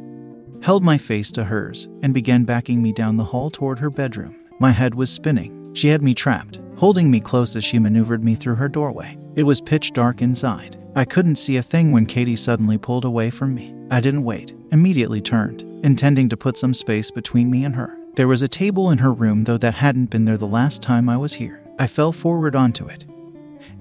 held 0.61 0.83
my 0.83 0.97
face 0.97 1.31
to 1.33 1.43
hers, 1.43 1.87
and 2.01 2.13
began 2.13 2.43
backing 2.43 2.81
me 2.81 2.91
down 2.91 3.17
the 3.17 3.23
hall 3.23 3.49
toward 3.49 3.79
her 3.79 3.89
bedroom. 3.89 4.35
My 4.59 4.71
head 4.71 4.95
was 4.95 5.09
spinning. 5.09 5.73
She 5.73 5.89
had 5.89 6.01
me 6.01 6.13
trapped, 6.13 6.59
holding 6.77 7.11
me 7.11 7.19
close 7.19 7.55
as 7.55 7.63
she 7.63 7.79
maneuvered 7.79 8.23
me 8.23 8.35
through 8.35 8.55
her 8.55 8.69
doorway. 8.69 9.17
It 9.35 9.43
was 9.43 9.61
pitch 9.61 9.91
dark 9.91 10.21
inside. 10.21 10.77
I 10.95 11.03
couldn't 11.03 11.35
see 11.35 11.57
a 11.57 11.61
thing 11.61 11.91
when 11.91 12.05
Katie 12.05 12.37
suddenly 12.37 12.77
pulled 12.77 13.03
away 13.03 13.29
from 13.29 13.53
me. 13.53 13.75
I 13.91 13.99
didn't 13.99 14.23
wait, 14.23 14.53
immediately 14.71 15.21
turned, 15.21 15.61
intending 15.83 16.29
to 16.29 16.37
put 16.37 16.57
some 16.57 16.73
space 16.73 17.11
between 17.11 17.51
me 17.51 17.65
and 17.65 17.75
her. 17.75 17.97
There 18.15 18.29
was 18.29 18.41
a 18.41 18.47
table 18.47 18.91
in 18.91 18.99
her 18.99 19.11
room, 19.11 19.43
though 19.43 19.57
that 19.57 19.73
hadn't 19.73 20.09
been 20.09 20.23
there 20.23 20.37
the 20.37 20.47
last 20.47 20.81
time 20.81 21.09
I 21.09 21.17
was 21.17 21.33
here. 21.33 21.61
I 21.77 21.87
fell 21.87 22.13
forward 22.13 22.55
onto 22.55 22.87
it. 22.87 23.05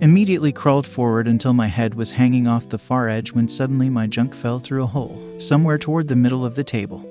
Immediately 0.01 0.53
crawled 0.53 0.87
forward 0.87 1.29
until 1.29 1.53
my 1.53 1.69
head 1.69 1.95
was 1.95 2.11
hanging 2.11 2.49
off 2.49 2.69
the 2.69 2.79
far 2.79 3.09
edge 3.09 3.33
when 3.33 3.47
suddenly 3.47 3.89
my 3.89 4.07
junk 4.07 4.35
fell 4.35 4.59
through 4.59 4.83
a 4.83 4.87
hole, 4.87 5.23
somewhere 5.39 5.79
toward 5.79 6.09
the 6.09 6.17
middle 6.17 6.45
of 6.45 6.57
the 6.57 6.65
table. 6.65 7.09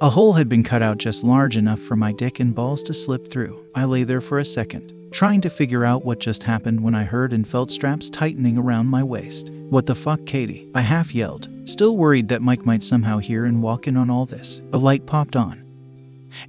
A 0.00 0.08
hole 0.08 0.32
had 0.32 0.48
been 0.48 0.64
cut 0.64 0.82
out 0.82 0.98
just 0.98 1.22
large 1.22 1.56
enough 1.56 1.78
for 1.78 1.96
my 1.96 2.12
dick 2.12 2.40
and 2.40 2.54
balls 2.54 2.82
to 2.84 2.94
slip 2.94 3.28
through. 3.30 3.64
I 3.74 3.84
lay 3.84 4.04
there 4.04 4.22
for 4.22 4.38
a 4.38 4.44
second, 4.44 4.92
trying 5.12 5.42
to 5.42 5.50
figure 5.50 5.84
out 5.84 6.04
what 6.04 6.18
just 6.18 6.42
happened 6.42 6.80
when 6.80 6.94
I 6.94 7.04
heard 7.04 7.32
and 7.32 7.46
felt 7.46 7.70
straps 7.70 8.08
tightening 8.10 8.56
around 8.56 8.86
my 8.86 9.04
waist. 9.04 9.50
What 9.50 9.86
the 9.86 9.94
fuck, 9.94 10.24
Katie? 10.24 10.68
I 10.74 10.80
half 10.80 11.14
yelled, 11.14 11.48
still 11.64 11.96
worried 11.96 12.28
that 12.28 12.42
Mike 12.42 12.64
might 12.64 12.82
somehow 12.82 13.18
hear 13.18 13.44
and 13.44 13.62
walk 13.62 13.86
in 13.86 13.96
on 13.98 14.08
all 14.08 14.24
this. 14.24 14.62
A 14.72 14.78
light 14.78 15.06
popped 15.06 15.36
on, 15.36 15.62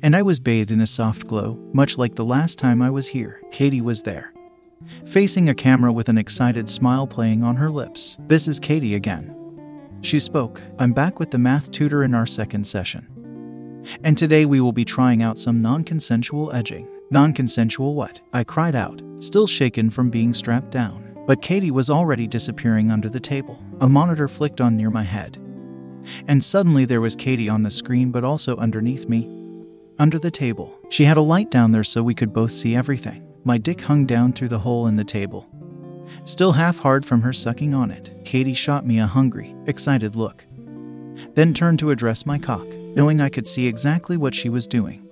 and 0.01 0.15
I 0.15 0.21
was 0.21 0.39
bathed 0.39 0.71
in 0.71 0.81
a 0.81 0.87
soft 0.87 1.27
glow, 1.27 1.59
much 1.73 1.97
like 1.97 2.15
the 2.15 2.25
last 2.25 2.57
time 2.57 2.81
I 2.81 2.89
was 2.89 3.09
here. 3.09 3.41
Katie 3.51 3.81
was 3.81 4.03
there, 4.03 4.33
facing 5.05 5.50
a 5.50 5.55
camera 5.55 5.91
with 5.91 6.09
an 6.09 6.17
excited 6.17 6.69
smile 6.69 7.07
playing 7.07 7.43
on 7.43 7.55
her 7.55 7.69
lips. 7.69 8.17
This 8.27 8.48
is 8.48 8.59
Katie 8.59 8.95
again. 8.95 9.36
She 10.01 10.19
spoke, 10.19 10.62
I'm 10.77 10.93
back 10.93 11.19
with 11.19 11.31
the 11.31 11.38
math 11.38 11.71
tutor 11.71 12.03
in 12.03 12.13
our 12.13 12.25
second 12.25 12.65
session. 12.65 13.07
And 14.03 14.17
today 14.17 14.45
we 14.45 14.62
will 14.62 14.71
be 14.71 14.86
trying 14.86 15.21
out 15.21 15.38
some 15.38 15.62
non 15.62 15.83
consensual 15.83 16.51
edging. 16.53 16.88
Non 17.12 17.33
consensual 17.33 17.95
what? 17.95 18.21
I 18.33 18.43
cried 18.43 18.75
out, 18.75 19.01
still 19.19 19.48
shaken 19.48 19.89
from 19.89 20.09
being 20.09 20.33
strapped 20.33 20.71
down. 20.71 21.05
But 21.25 21.41
Katie 21.41 21.71
was 21.71 21.89
already 21.89 22.27
disappearing 22.27 22.91
under 22.91 23.09
the 23.09 23.19
table. 23.19 23.62
A 23.81 23.89
monitor 23.89 24.27
flicked 24.27 24.62
on 24.62 24.77
near 24.77 24.89
my 24.89 25.03
head. 25.03 25.38
And 26.27 26.43
suddenly 26.43 26.86
there 26.86 27.01
was 27.01 27.15
Katie 27.15 27.50
on 27.50 27.63
the 27.63 27.71
screen, 27.71 28.12
but 28.12 28.24
also 28.24 28.57
underneath 28.57 29.09
me, 29.09 29.29
under 29.98 30.17
the 30.17 30.31
table. 30.31 30.79
She 30.89 31.03
had 31.03 31.17
a 31.17 31.21
light 31.21 31.51
down 31.51 31.71
there 31.71 31.83
so 31.83 32.01
we 32.01 32.15
could 32.15 32.33
both 32.33 32.51
see 32.51 32.75
everything. 32.75 33.28
My 33.43 33.58
dick 33.58 33.81
hung 33.81 34.05
down 34.05 34.34
through 34.34 34.50
the 34.50 34.60
hole 34.60 34.88
in 34.88 34.96
the 34.96 35.03
table. 35.03 35.48
Still 36.25 36.51
half 36.51 36.79
hard 36.79 37.05
from 37.05 37.22
her 37.22 37.34
sucking 37.34 37.74
on 37.74 37.91
it, 37.91 38.25
Katie 38.25 38.53
shot 38.53 38.86
me 38.86 39.00
a 39.00 39.08
hungry, 39.08 39.55
excited 39.65 40.15
look. 40.15 40.46
Then 41.36 41.53
turned 41.53 41.79
to 41.79 41.91
address 41.91 42.25
my 42.25 42.38
cock. 42.38 42.67
knowing 42.96 43.22
I 43.22 43.29
could 43.29 43.46
see 43.46 43.67
exactly 43.67 44.17
what 44.17 44.34
she 44.34 44.50
was 44.50 44.65
doing. 44.65 45.08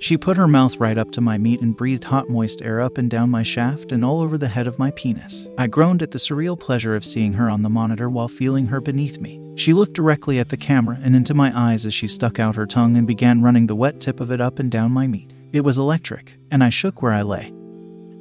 She 0.00 0.18
put 0.18 0.36
her 0.36 0.48
mouth 0.48 0.76
right 0.78 0.98
up 0.98 1.12
to 1.12 1.20
my 1.20 1.38
meat 1.38 1.62
and 1.62 1.76
breathed 1.76 2.04
hot, 2.04 2.28
moist 2.28 2.60
air 2.60 2.80
up 2.80 2.98
and 2.98 3.08
down 3.08 3.30
my 3.30 3.42
shaft 3.42 3.92
and 3.92 4.04
all 4.04 4.20
over 4.20 4.36
the 4.36 4.48
head 4.48 4.66
of 4.66 4.78
my 4.78 4.90
penis. 4.90 5.46
I 5.56 5.66
groaned 5.68 6.02
at 6.02 6.10
the 6.10 6.18
surreal 6.18 6.58
pleasure 6.58 6.96
of 6.96 7.04
seeing 7.04 7.34
her 7.34 7.48
on 7.48 7.62
the 7.62 7.70
monitor 7.70 8.10
while 8.10 8.28
feeling 8.28 8.66
her 8.66 8.80
beneath 8.80 9.20
me. 9.20 9.40
She 9.56 9.72
looked 9.72 9.94
directly 9.94 10.38
at 10.38 10.48
the 10.48 10.56
camera 10.56 10.98
and 11.02 11.14
into 11.14 11.32
my 11.32 11.52
eyes 11.58 11.86
as 11.86 11.94
she 11.94 12.08
stuck 12.08 12.38
out 12.38 12.56
her 12.56 12.66
tongue 12.66 12.96
and 12.96 13.06
began 13.06 13.42
running 13.42 13.66
the 13.66 13.76
wet 13.76 14.00
tip 14.00 14.20
of 14.20 14.30
it 14.32 14.40
up 14.40 14.58
and 14.58 14.70
down 14.70 14.90
my 14.90 15.06
meat. 15.06 15.33
It 15.54 15.62
was 15.62 15.78
electric, 15.78 16.36
and 16.50 16.64
I 16.64 16.68
shook 16.68 17.00
where 17.00 17.12
I 17.12 17.22
lay. 17.22 17.52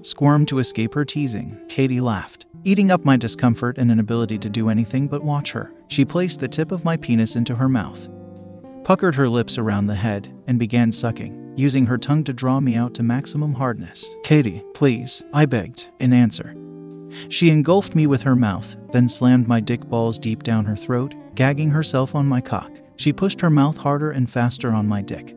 Squirmed 0.02 0.48
to 0.50 0.60
escape 0.60 0.94
her 0.94 1.04
teasing. 1.04 1.60
Katie 1.68 2.00
laughed, 2.00 2.46
eating 2.64 2.92
up 2.92 3.04
my 3.04 3.18
discomfort 3.18 3.80
and 3.80 3.90
inability 3.90 4.38
to 4.38 4.50
do 4.50 4.70
anything 4.70 5.08
but 5.08 5.24
watch 5.24 5.52
her. 5.54 5.74
She 5.88 6.06
placed 6.06 6.40
the 6.40 6.48
tip 6.48 6.72
of 6.72 6.86
my 6.86 6.96
penis 6.96 7.36
into 7.36 7.56
her 7.56 7.68
mouth, 7.68 8.08
puckered 8.84 9.16
her 9.16 9.28
lips 9.28 9.58
around 9.58 9.88
the 9.88 9.96
head, 9.96 10.32
and 10.46 10.60
began 10.60 10.92
sucking 10.92 11.56
using 11.58 11.88
her 11.88 11.98
tongue 11.98 12.24
to 12.26 12.34
draw 12.34 12.60
me 12.60 12.76
out 12.76 12.94
to 12.94 13.02
maximum 13.02 13.54
hardness. 13.54 14.08
Katie, 14.24 14.64
please, 14.76 15.24
I 15.34 15.48
begged, 15.48 15.90
in 16.00 16.14
answer. 16.14 16.56
She 17.30 17.50
engulfed 17.50 17.96
me 17.96 18.06
with 18.06 18.22
her 18.22 18.36
mouth, 18.36 18.76
then 18.92 19.08
slammed 19.08 19.48
my 19.48 19.60
dick 19.60 19.84
balls 19.86 20.20
deep 20.20 20.44
down 20.44 20.66
her 20.66 20.76
throat, 20.76 21.16
gagging 21.34 21.72
herself 21.72 22.14
on 22.14 22.28
my 22.28 22.42
cock. 22.42 22.72
She 22.98 23.12
pushed 23.12 23.42
her 23.42 23.50
mouth 23.50 23.78
harder 23.78 24.12
and 24.12 24.30
faster 24.30 24.72
on 24.72 24.88
my 24.88 25.02
dick, 25.02 25.36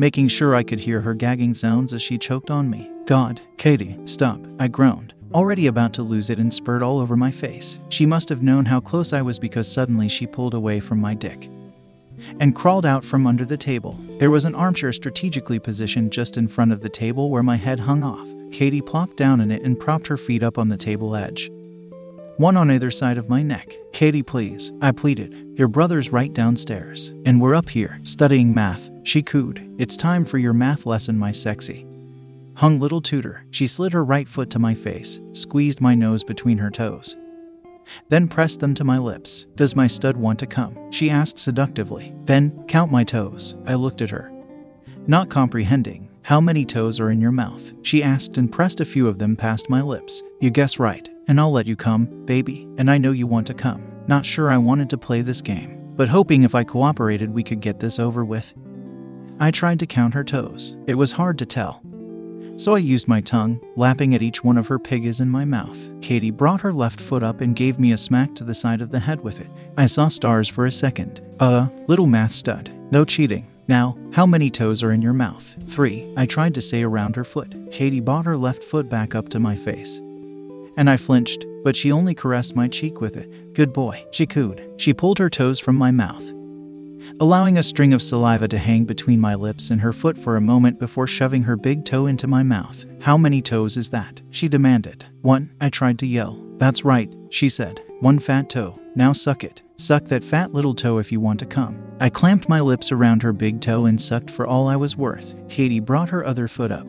making 0.00 0.26
sure 0.26 0.54
I 0.54 0.62
could 0.62 0.80
hear 0.80 1.02
her 1.02 1.12
gagging 1.12 1.52
sounds 1.52 1.92
as 1.92 2.00
she 2.00 2.16
choked 2.16 2.50
on 2.50 2.70
me. 2.70 2.90
God, 3.04 3.38
Katie, 3.58 3.98
stop, 4.06 4.40
I 4.58 4.66
groaned, 4.66 5.12
already 5.34 5.66
about 5.66 5.92
to 5.92 6.02
lose 6.02 6.30
it 6.30 6.38
and 6.38 6.50
spurred 6.50 6.82
all 6.82 7.00
over 7.00 7.18
my 7.18 7.30
face. 7.30 7.78
She 7.90 8.06
must 8.06 8.30
have 8.30 8.42
known 8.42 8.64
how 8.64 8.80
close 8.80 9.12
I 9.12 9.20
was 9.20 9.38
because 9.38 9.70
suddenly 9.70 10.08
she 10.08 10.26
pulled 10.26 10.54
away 10.54 10.80
from 10.80 11.02
my 11.02 11.12
dick 11.12 11.50
and 12.38 12.56
crawled 12.56 12.86
out 12.86 13.04
from 13.04 13.26
under 13.26 13.44
the 13.44 13.58
table. 13.58 13.98
There 14.18 14.30
was 14.30 14.46
an 14.46 14.54
armchair 14.54 14.94
strategically 14.94 15.58
positioned 15.58 16.12
just 16.12 16.38
in 16.38 16.48
front 16.48 16.72
of 16.72 16.80
the 16.80 16.88
table 16.88 17.28
where 17.28 17.42
my 17.42 17.56
head 17.56 17.80
hung 17.80 18.02
off. 18.02 18.26
Katie 18.52 18.80
plopped 18.80 19.18
down 19.18 19.38
in 19.42 19.50
it 19.50 19.62
and 19.62 19.78
propped 19.78 20.06
her 20.06 20.16
feet 20.16 20.42
up 20.42 20.56
on 20.56 20.70
the 20.70 20.78
table 20.78 21.14
edge. 21.14 21.50
One 22.40 22.56
on 22.56 22.70
either 22.70 22.90
side 22.90 23.18
of 23.18 23.28
my 23.28 23.42
neck. 23.42 23.70
Katie, 23.92 24.22
please, 24.22 24.72
I 24.80 24.92
pleaded. 24.92 25.58
Your 25.58 25.68
brother's 25.68 26.10
right 26.10 26.32
downstairs, 26.32 27.12
and 27.26 27.38
we're 27.38 27.54
up 27.54 27.68
here, 27.68 28.00
studying 28.02 28.54
math. 28.54 28.88
She 29.02 29.22
cooed. 29.22 29.74
It's 29.76 29.94
time 29.94 30.24
for 30.24 30.38
your 30.38 30.54
math 30.54 30.86
lesson, 30.86 31.18
my 31.18 31.32
sexy. 31.32 31.86
Hung 32.54 32.80
little 32.80 33.02
tutor. 33.02 33.44
She 33.50 33.66
slid 33.66 33.92
her 33.92 34.02
right 34.02 34.26
foot 34.26 34.48
to 34.52 34.58
my 34.58 34.74
face, 34.74 35.20
squeezed 35.34 35.82
my 35.82 35.94
nose 35.94 36.24
between 36.24 36.56
her 36.56 36.70
toes, 36.70 37.14
then 38.08 38.26
pressed 38.26 38.60
them 38.60 38.72
to 38.72 38.84
my 38.84 38.96
lips. 38.96 39.44
Does 39.54 39.76
my 39.76 39.86
stud 39.86 40.16
want 40.16 40.38
to 40.38 40.46
come? 40.46 40.90
She 40.90 41.10
asked 41.10 41.36
seductively. 41.36 42.14
Then, 42.24 42.64
count 42.68 42.90
my 42.90 43.04
toes. 43.04 43.54
I 43.66 43.74
looked 43.74 44.00
at 44.00 44.08
her. 44.08 44.32
Not 45.06 45.28
comprehending. 45.28 46.09
How 46.22 46.40
many 46.40 46.64
toes 46.64 47.00
are 47.00 47.10
in 47.10 47.20
your 47.20 47.32
mouth? 47.32 47.72
She 47.82 48.02
asked 48.02 48.36
and 48.38 48.52
pressed 48.52 48.80
a 48.80 48.84
few 48.84 49.08
of 49.08 49.18
them 49.18 49.36
past 49.36 49.70
my 49.70 49.80
lips. 49.80 50.22
You 50.40 50.50
guess 50.50 50.78
right, 50.78 51.08
and 51.26 51.40
I'll 51.40 51.50
let 51.50 51.66
you 51.66 51.76
come, 51.76 52.06
baby, 52.26 52.68
and 52.76 52.90
I 52.90 52.98
know 52.98 53.12
you 53.12 53.26
want 53.26 53.46
to 53.48 53.54
come. 53.54 53.90
Not 54.06 54.26
sure 54.26 54.50
I 54.50 54.58
wanted 54.58 54.90
to 54.90 54.98
play 54.98 55.22
this 55.22 55.40
game, 55.40 55.80
but 55.96 56.08
hoping 56.08 56.42
if 56.42 56.54
I 56.54 56.62
cooperated 56.62 57.30
we 57.30 57.42
could 57.42 57.60
get 57.60 57.80
this 57.80 57.98
over 57.98 58.24
with. 58.24 58.52
I 59.40 59.50
tried 59.50 59.78
to 59.80 59.86
count 59.86 60.14
her 60.14 60.22
toes. 60.22 60.76
It 60.86 60.94
was 60.94 61.12
hard 61.12 61.38
to 61.38 61.46
tell. 61.46 61.82
So 62.56 62.74
I 62.74 62.78
used 62.78 63.08
my 63.08 63.22
tongue, 63.22 63.58
lapping 63.74 64.14
at 64.14 64.22
each 64.22 64.44
one 64.44 64.58
of 64.58 64.66
her 64.66 64.78
piggies 64.78 65.20
in 65.20 65.30
my 65.30 65.46
mouth. 65.46 65.90
Katie 66.02 66.30
brought 66.30 66.60
her 66.60 66.74
left 66.74 67.00
foot 67.00 67.22
up 67.22 67.40
and 67.40 67.56
gave 67.56 67.80
me 67.80 67.92
a 67.92 67.96
smack 67.96 68.34
to 68.34 68.44
the 68.44 68.52
side 68.52 68.82
of 68.82 68.90
the 68.90 68.98
head 68.98 69.22
with 69.22 69.40
it. 69.40 69.48
I 69.78 69.86
saw 69.86 70.08
stars 70.08 70.48
for 70.48 70.66
a 70.66 70.72
second. 70.72 71.22
Uh, 71.40 71.68
little 71.86 72.06
math 72.06 72.32
stud. 72.32 72.70
No 72.92 73.06
cheating. 73.06 73.49
Now, 73.70 73.96
how 74.12 74.26
many 74.26 74.50
toes 74.50 74.82
are 74.82 74.90
in 74.90 75.00
your 75.00 75.12
mouth? 75.12 75.56
Three. 75.68 76.12
I 76.16 76.26
tried 76.26 76.54
to 76.54 76.60
say 76.60 76.82
around 76.82 77.14
her 77.14 77.22
foot. 77.22 77.54
Katie 77.70 78.00
brought 78.00 78.26
her 78.26 78.36
left 78.36 78.64
foot 78.64 78.88
back 78.88 79.14
up 79.14 79.28
to 79.28 79.38
my 79.38 79.54
face. 79.54 79.98
And 80.76 80.90
I 80.90 80.96
flinched, 80.96 81.46
but 81.62 81.76
she 81.76 81.92
only 81.92 82.12
caressed 82.12 82.56
my 82.56 82.66
cheek 82.66 83.00
with 83.00 83.16
it. 83.16 83.54
Good 83.54 83.72
boy, 83.72 84.04
she 84.10 84.26
cooed. 84.26 84.60
She 84.76 84.92
pulled 84.92 85.20
her 85.20 85.30
toes 85.30 85.60
from 85.60 85.76
my 85.76 85.92
mouth 85.92 86.32
allowing 87.18 87.58
a 87.58 87.62
string 87.62 87.92
of 87.92 88.02
saliva 88.02 88.46
to 88.46 88.58
hang 88.58 88.84
between 88.84 89.18
my 89.18 89.34
lips 89.34 89.70
and 89.70 89.80
her 89.80 89.92
foot 89.92 90.16
for 90.16 90.36
a 90.36 90.40
moment 90.40 90.78
before 90.78 91.06
shoving 91.06 91.42
her 91.42 91.56
big 91.56 91.84
toe 91.84 92.06
into 92.06 92.26
my 92.26 92.42
mouth. 92.42 92.84
How 93.00 93.16
many 93.16 93.42
toes 93.42 93.76
is 93.76 93.88
that? 93.90 94.20
She 94.30 94.48
demanded. 94.48 95.06
One, 95.22 95.50
I 95.60 95.70
tried 95.70 95.98
to 96.00 96.06
yell. 96.06 96.38
That's 96.58 96.84
right, 96.84 97.12
she 97.30 97.48
said. 97.48 97.82
One 98.00 98.18
fat 98.18 98.50
toe. 98.50 98.78
Now 98.94 99.12
suck 99.12 99.44
it. 99.44 99.62
Suck 99.80 100.04
that 100.04 100.22
fat 100.22 100.52
little 100.52 100.74
toe 100.74 100.98
if 100.98 101.10
you 101.10 101.20
want 101.20 101.40
to 101.40 101.46
come. 101.46 101.82
I 102.00 102.10
clamped 102.10 102.48
my 102.48 102.60
lips 102.60 102.92
around 102.92 103.22
her 103.22 103.32
big 103.32 103.60
toe 103.60 103.86
and 103.86 104.00
sucked 104.00 104.30
for 104.30 104.46
all 104.46 104.68
I 104.68 104.76
was 104.76 104.96
worth. 104.96 105.34
Katie 105.48 105.80
brought 105.80 106.10
her 106.10 106.24
other 106.24 106.48
foot 106.48 106.70
up 106.70 106.86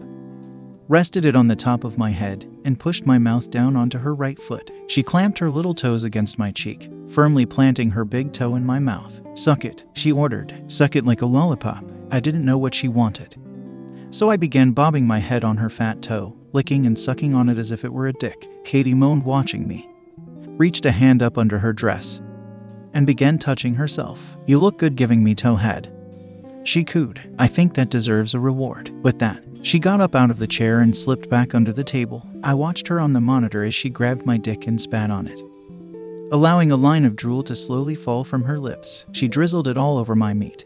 rested 0.91 1.23
it 1.23 1.37
on 1.37 1.47
the 1.47 1.55
top 1.55 1.85
of 1.85 1.97
my 1.97 2.09
head, 2.09 2.45
and 2.65 2.77
pushed 2.77 3.05
my 3.05 3.17
mouth 3.17 3.49
down 3.49 3.77
onto 3.77 3.97
her 3.97 4.13
right 4.13 4.37
foot. 4.37 4.71
She 4.87 5.01
clamped 5.01 5.39
her 5.39 5.49
little 5.49 5.73
toes 5.73 6.03
against 6.03 6.37
my 6.37 6.51
cheek, 6.51 6.91
firmly 7.07 7.45
planting 7.45 7.89
her 7.91 8.03
big 8.03 8.33
toe 8.33 8.55
in 8.55 8.65
my 8.65 8.77
mouth. 8.77 9.21
Suck 9.33 9.63
it, 9.63 9.85
she 9.93 10.11
ordered. 10.11 10.69
Suck 10.69 10.97
it 10.97 11.05
like 11.05 11.21
a 11.21 11.25
lollipop. 11.25 11.85
I 12.11 12.19
didn't 12.19 12.43
know 12.43 12.57
what 12.57 12.73
she 12.73 12.89
wanted. 12.89 13.37
So 14.09 14.29
I 14.29 14.35
began 14.35 14.73
bobbing 14.73 15.07
my 15.07 15.19
head 15.19 15.45
on 15.45 15.55
her 15.55 15.69
fat 15.69 16.01
toe, 16.01 16.35
licking 16.51 16.85
and 16.85 16.99
sucking 16.99 17.33
on 17.33 17.47
it 17.47 17.57
as 17.57 17.71
if 17.71 17.85
it 17.85 17.93
were 17.93 18.07
a 18.07 18.13
dick. 18.13 18.49
Katie 18.65 18.93
moaned, 18.93 19.23
watching 19.23 19.65
me. 19.65 19.89
Reached 20.57 20.85
a 20.85 20.91
hand 20.91 21.23
up 21.23 21.37
under 21.37 21.59
her 21.59 21.71
dress 21.71 22.19
and 22.93 23.07
began 23.07 23.37
touching 23.37 23.75
herself. 23.75 24.37
You 24.45 24.59
look 24.59 24.77
good 24.77 24.95
giving 24.95 25.23
me 25.23 25.35
toe 25.35 25.55
head. 25.55 25.91
She 26.63 26.83
cooed. 26.83 27.21
I 27.39 27.47
think 27.47 27.73
that 27.73 27.89
deserves 27.89 28.33
a 28.33 28.39
reward. 28.39 28.91
With 29.03 29.19
that, 29.19 29.43
she 29.63 29.79
got 29.79 30.01
up 30.01 30.15
out 30.15 30.31
of 30.31 30.39
the 30.39 30.47
chair 30.47 30.79
and 30.79 30.95
slipped 30.95 31.29
back 31.29 31.55
under 31.55 31.73
the 31.73 31.83
table. 31.83 32.27
I 32.43 32.53
watched 32.53 32.87
her 32.87 32.99
on 32.99 33.13
the 33.13 33.21
monitor 33.21 33.63
as 33.63 33.73
she 33.73 33.89
grabbed 33.89 34.25
my 34.25 34.37
dick 34.37 34.67
and 34.67 34.79
spat 34.79 35.09
on 35.09 35.27
it. 35.27 35.41
Allowing 36.31 36.71
a 36.71 36.77
line 36.77 37.03
of 37.03 37.15
drool 37.15 37.43
to 37.43 37.55
slowly 37.55 37.95
fall 37.95 38.23
from 38.23 38.43
her 38.43 38.59
lips, 38.59 39.05
she 39.11 39.27
drizzled 39.27 39.67
it 39.67 39.77
all 39.77 39.97
over 39.97 40.15
my 40.15 40.33
meat. 40.33 40.65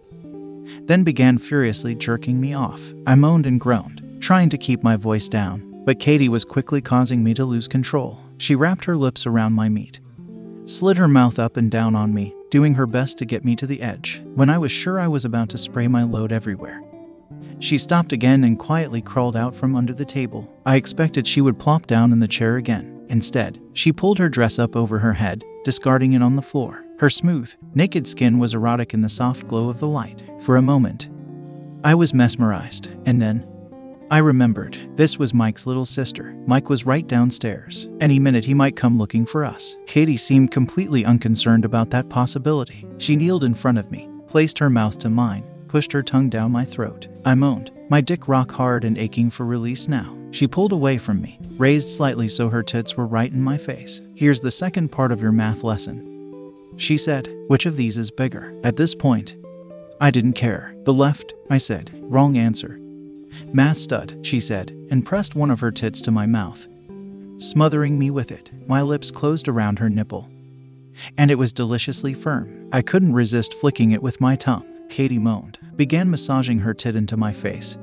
Then 0.85 1.03
began 1.03 1.37
furiously 1.37 1.95
jerking 1.95 2.39
me 2.39 2.53
off. 2.53 2.93
I 3.07 3.15
moaned 3.15 3.45
and 3.45 3.59
groaned, 3.59 4.21
trying 4.21 4.49
to 4.49 4.57
keep 4.57 4.83
my 4.83 4.95
voice 4.95 5.27
down, 5.27 5.83
but 5.85 5.99
Katie 5.99 6.29
was 6.29 6.45
quickly 6.45 6.81
causing 6.81 7.23
me 7.23 7.33
to 7.33 7.45
lose 7.45 7.67
control. 7.67 8.19
She 8.37 8.55
wrapped 8.55 8.85
her 8.85 8.95
lips 8.95 9.25
around 9.25 9.53
my 9.53 9.69
meat, 9.69 9.99
slid 10.65 10.97
her 10.97 11.07
mouth 11.07 11.39
up 11.39 11.57
and 11.57 11.71
down 11.71 11.95
on 11.95 12.13
me, 12.13 12.35
doing 12.49 12.73
her 12.73 12.85
best 12.85 13.17
to 13.19 13.25
get 13.25 13.45
me 13.45 13.55
to 13.55 13.67
the 13.67 13.81
edge, 13.81 14.21
when 14.35 14.49
I 14.49 14.57
was 14.57 14.71
sure 14.71 14.99
I 14.99 15.07
was 15.07 15.25
about 15.25 15.49
to 15.49 15.57
spray 15.57 15.87
my 15.87 16.03
load 16.03 16.31
everywhere. 16.31 16.81
She 17.59 17.77
stopped 17.77 18.11
again 18.11 18.43
and 18.43 18.59
quietly 18.59 19.01
crawled 19.01 19.35
out 19.35 19.55
from 19.55 19.75
under 19.75 19.93
the 19.93 20.05
table. 20.05 20.51
I 20.65 20.75
expected 20.75 21.27
she 21.27 21.41
would 21.41 21.59
plop 21.59 21.87
down 21.87 22.11
in 22.11 22.19
the 22.19 22.27
chair 22.27 22.57
again. 22.57 23.05
Instead, 23.09 23.61
she 23.73 23.93
pulled 23.93 24.19
her 24.19 24.29
dress 24.29 24.59
up 24.59 24.75
over 24.75 24.99
her 24.99 25.13
head, 25.13 25.43
discarding 25.63 26.13
it 26.13 26.21
on 26.21 26.35
the 26.35 26.41
floor. 26.41 26.83
Her 26.99 27.09
smooth, 27.09 27.53
naked 27.73 28.07
skin 28.07 28.39
was 28.39 28.53
erotic 28.53 28.93
in 28.93 29.01
the 29.01 29.09
soft 29.09 29.47
glow 29.47 29.69
of 29.69 29.79
the 29.79 29.87
light. 29.87 30.23
For 30.41 30.57
a 30.57 30.61
moment, 30.61 31.09
I 31.83 31.93
was 31.93 32.13
mesmerized, 32.13 32.89
and 33.05 33.21
then 33.21 33.45
I 34.11 34.19
remembered 34.19 34.77
this 34.97 35.17
was 35.17 35.33
Mike's 35.33 35.65
little 35.65 35.85
sister. 35.85 36.35
Mike 36.45 36.69
was 36.69 36.85
right 36.85 37.07
downstairs. 37.07 37.89
Any 37.99 38.19
minute 38.19 38.45
he 38.45 38.53
might 38.53 38.75
come 38.75 38.99
looking 38.99 39.25
for 39.25 39.43
us. 39.43 39.75
Katie 39.87 40.17
seemed 40.17 40.51
completely 40.51 41.05
unconcerned 41.05 41.65
about 41.65 41.89
that 41.89 42.07
possibility. 42.09 42.85
She 42.99 43.15
kneeled 43.15 43.43
in 43.43 43.55
front 43.55 43.79
of 43.79 43.89
me, 43.89 44.07
placed 44.27 44.59
her 44.59 44.69
mouth 44.69 44.99
to 44.99 45.09
mine, 45.09 45.43
pushed 45.67 45.91
her 45.91 46.03
tongue 46.03 46.29
down 46.29 46.51
my 46.51 46.63
throat. 46.63 47.07
I 47.25 47.33
moaned, 47.33 47.71
my 47.89 47.99
dick 47.99 48.27
rock 48.27 48.51
hard 48.51 48.85
and 48.85 48.97
aching 48.97 49.31
for 49.31 49.45
release 49.45 49.87
now. 49.87 50.15
She 50.29 50.47
pulled 50.47 50.71
away 50.71 50.99
from 50.99 51.19
me, 51.19 51.39
raised 51.57 51.89
slightly 51.89 52.27
so 52.27 52.49
her 52.49 52.61
tits 52.61 52.95
were 52.95 53.07
right 53.07 53.31
in 53.31 53.41
my 53.41 53.57
face. 53.57 54.01
Here's 54.13 54.39
the 54.39 54.51
second 54.51 54.89
part 54.91 55.11
of 55.11 55.21
your 55.21 55.31
math 55.31 55.63
lesson. 55.63 56.53
She 56.77 56.97
said, 56.97 57.33
Which 57.47 57.65
of 57.65 57.75
these 57.75 57.97
is 57.97 58.11
bigger? 58.11 58.53
At 58.63 58.75
this 58.75 58.93
point, 58.93 59.35
I 59.99 60.11
didn't 60.11 60.33
care. 60.33 60.75
The 60.83 60.93
left, 60.93 61.33
I 61.49 61.57
said. 61.57 61.91
Wrong 62.03 62.37
answer. 62.37 62.79
Math 63.53 63.77
stud, 63.77 64.19
she 64.23 64.39
said, 64.39 64.71
and 64.89 65.05
pressed 65.05 65.35
one 65.35 65.51
of 65.51 65.59
her 65.59 65.71
tits 65.71 66.01
to 66.01 66.11
my 66.11 66.25
mouth, 66.25 66.67
smothering 67.37 67.97
me 67.99 68.09
with 68.09 68.31
it. 68.31 68.51
My 68.67 68.81
lips 68.81 69.11
closed 69.11 69.47
around 69.47 69.79
her 69.79 69.89
nipple, 69.89 70.29
and 71.17 71.29
it 71.29 71.35
was 71.35 71.53
deliciously 71.53 72.13
firm. 72.13 72.69
I 72.71 72.81
couldn't 72.81 73.13
resist 73.13 73.53
flicking 73.53 73.91
it 73.91 74.01
with 74.01 74.21
my 74.21 74.35
tongue. 74.35 74.65
Katie 74.89 75.19
moaned 75.19 75.57
began 75.75 76.09
massaging 76.09 76.59
her 76.59 76.73
tit 76.73 76.95
into 76.95 77.17
my 77.17 77.33
face, 77.33 77.77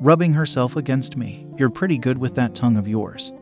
rubbing 0.00 0.32
herself 0.32 0.76
against 0.76 1.16
me. 1.16 1.46
You're 1.56 1.70
pretty 1.70 1.98
good 1.98 2.18
with 2.18 2.34
that 2.36 2.54
tongue 2.54 2.76
of 2.76 2.86
yours. 2.86 3.32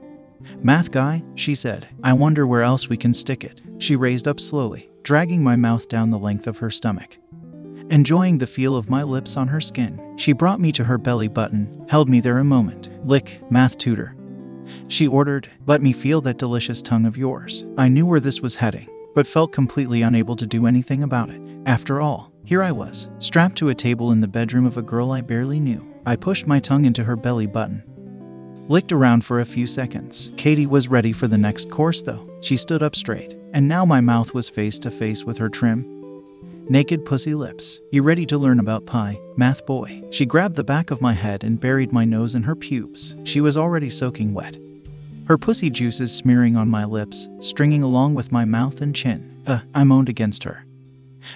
Math 0.63 0.91
guy, 0.91 1.23
she 1.35 1.55
said. 1.55 1.89
I 2.03 2.13
wonder 2.13 2.47
where 2.47 2.63
else 2.63 2.89
we 2.89 2.97
can 2.97 3.13
stick 3.13 3.45
it. 3.45 3.61
She 3.79 3.97
raised 3.97 4.29
up 4.29 4.41
slowly, 4.41 4.89
dragging 5.03 5.43
my 5.43 5.57
mouth 5.57 5.89
down 5.89 6.11
the 6.11 6.19
length 6.19 6.47
of 6.47 6.59
her 6.59 6.71
stomach. 6.71 7.19
Enjoying 7.91 8.39
the 8.39 8.47
feel 8.49 8.75
of 8.75 8.91
my 8.91 9.05
lips 9.05 9.37
on 9.37 9.47
her 9.47 9.61
skin, 9.61 10.01
she 10.17 10.33
brought 10.33 10.61
me 10.61 10.73
to 10.73 10.83
her 10.83 10.99
belly 10.99 11.29
button, 11.29 11.87
held 11.89 12.09
me 12.09 12.19
there 12.19 12.39
a 12.39 12.45
moment. 12.45 12.91
Lick, 13.07 13.41
math 13.49 13.79
tutor. 13.79 14.17
She 14.89 15.07
ordered, 15.07 15.49
Let 15.67 15.83
me 15.83 15.93
feel 15.93 16.21
that 16.23 16.39
delicious 16.39 16.83
tongue 16.83 17.07
of 17.07 17.17
yours. 17.17 17.65
I 17.79 17.87
knew 17.87 18.05
where 18.05 18.19
this 18.19 18.41
was 18.41 18.57
heading, 18.57 18.89
but 19.15 19.27
felt 19.27 19.53
completely 19.53 20.03
unable 20.03 20.35
to 20.35 20.47
do 20.47 20.67
anything 20.67 21.05
about 21.05 21.31
it. 21.31 21.41
After 21.65 22.01
all, 22.01 22.33
Here 22.45 22.63
I 22.63 22.71
was, 22.71 23.09
strapped 23.19 23.57
to 23.59 23.71
a 23.71 23.75
table 23.75 24.13
in 24.13 24.21
the 24.21 24.29
bedroom 24.29 24.67
of 24.67 24.77
a 24.79 24.83
girl 24.83 25.11
I 25.11 25.21
barely 25.21 25.59
knew. 25.59 25.85
I 26.07 26.15
pushed 26.15 26.47
my 26.47 26.61
tongue 26.61 26.85
into 26.85 27.03
her 27.03 27.17
belly 27.17 27.47
button. 27.47 27.83
Licked 28.69 28.93
around 28.93 29.25
for 29.25 29.41
a 29.41 29.45
few 29.45 29.67
seconds. 29.67 30.33
Katie 30.37 30.67
was 30.67 30.89
ready 30.89 31.13
for 31.13 31.27
the 31.29 31.39
next 31.39 31.71
course, 31.71 32.03
though. 32.03 32.29
She 32.41 32.57
stood 32.57 32.83
up 32.83 32.95
straight, 32.95 33.37
and 33.53 33.67
now 33.67 33.85
my 33.85 34.01
mouth 34.01 34.35
was 34.35 34.49
face 34.49 34.79
to 34.81 34.91
face 34.93 35.25
with 35.25 35.39
her 35.39 35.49
trim, 35.49 35.96
naked 36.69 37.05
pussy 37.05 37.35
lips. 37.35 37.81
You 37.91 38.03
ready 38.03 38.27
to 38.27 38.39
learn 38.39 38.61
about 38.61 38.87
pie, 38.87 39.21
math 39.37 39.67
boy? 39.67 40.03
She 40.11 40.27
grabbed 40.27 40.57
the 40.57 40.65
back 40.65 40.91
of 40.91 41.01
my 41.01 41.13
head 41.13 41.45
and 41.45 41.61
buried 41.61 41.93
my 41.93 42.05
nose 42.05 42.35
in 42.35 42.43
her 42.43 42.57
pubes. 42.57 43.15
She 43.25 43.41
was 43.41 43.57
already 43.57 43.89
soaking 43.89 44.35
wet. 44.35 44.59
Her 45.27 45.39
pussy 45.39 45.71
juices 45.71 46.15
smearing 46.15 46.57
on 46.57 46.69
my 46.69 46.85
lips, 46.85 47.29
stringing 47.41 47.83
along 47.83 48.15
with 48.15 48.33
my 48.33 48.45
mouth 48.45 48.81
and 48.81 48.95
chin. 48.95 49.43
Uh, 49.47 49.61
I 49.75 49.85
moaned 49.85 50.09
against 50.09 50.45
her. 50.45 50.65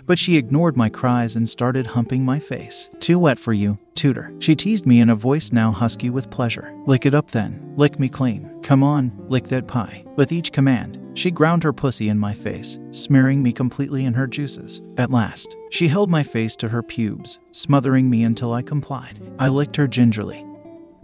But 0.07 0.19
she 0.19 0.37
ignored 0.37 0.77
my 0.77 0.89
cries 0.89 1.37
and 1.37 1.49
started 1.49 1.89
humping 1.89 2.25
my 2.25 2.39
face. 2.39 2.89
Too 3.01 3.19
wet 3.19 3.39
for 3.39 3.53
you, 3.53 3.79
tutor. 3.95 4.33
She 4.39 4.55
teased 4.55 4.87
me 4.87 5.01
in 5.01 5.11
a 5.11 5.17
voice 5.17 5.53
now 5.53 5.73
husky 5.73 6.11
with 6.11 6.31
pleasure. 6.31 6.73
Lick 6.87 7.07
it 7.07 7.15
up 7.15 7.31
then. 7.31 7.75
Lick 7.77 7.99
me 7.99 8.09
clean. 8.09 8.61
Come 8.63 8.83
on, 8.85 9.13
lick 9.29 9.45
that 9.49 9.67
pie. 9.67 10.05
With 10.17 10.31
each 10.33 10.53
command, 10.53 11.00
she 11.15 11.31
ground 11.31 11.63
her 11.63 11.73
pussy 11.73 12.09
in 12.09 12.19
my 12.19 12.33
face, 12.33 12.79
smearing 12.91 13.43
me 13.43 13.53
completely 13.53 14.05
in 14.05 14.15
her 14.15 14.27
juices. 14.27 14.83
At 14.97 15.11
last, 15.11 15.57
she 15.71 15.89
held 15.89 16.11
my 16.11 16.23
face 16.23 16.57
to 16.57 16.69
her 16.69 16.83
pubes, 16.83 17.39
smothering 17.53 18.09
me 18.09 18.25
until 18.25 18.53
I 18.53 18.63
complied. 18.63 19.21
I 19.39 19.49
licked 19.49 19.77
her 19.77 19.89
gingerly. 19.89 20.45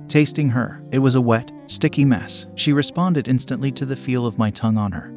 Tasting 0.09 0.51
her, 0.51 0.83
it 0.93 1.01
was 1.01 1.15
a 1.15 1.21
wet, 1.21 1.51
sticky 1.67 2.05
mess. 2.05 2.47
She 2.55 2.73
responded 2.73 3.29
instantly 3.29 3.73
to 3.73 3.87
the 3.87 3.97
feel 3.97 4.27
of 4.27 4.39
my 4.39 4.51
tongue 4.51 4.79
on 4.79 4.93
her 4.93 5.13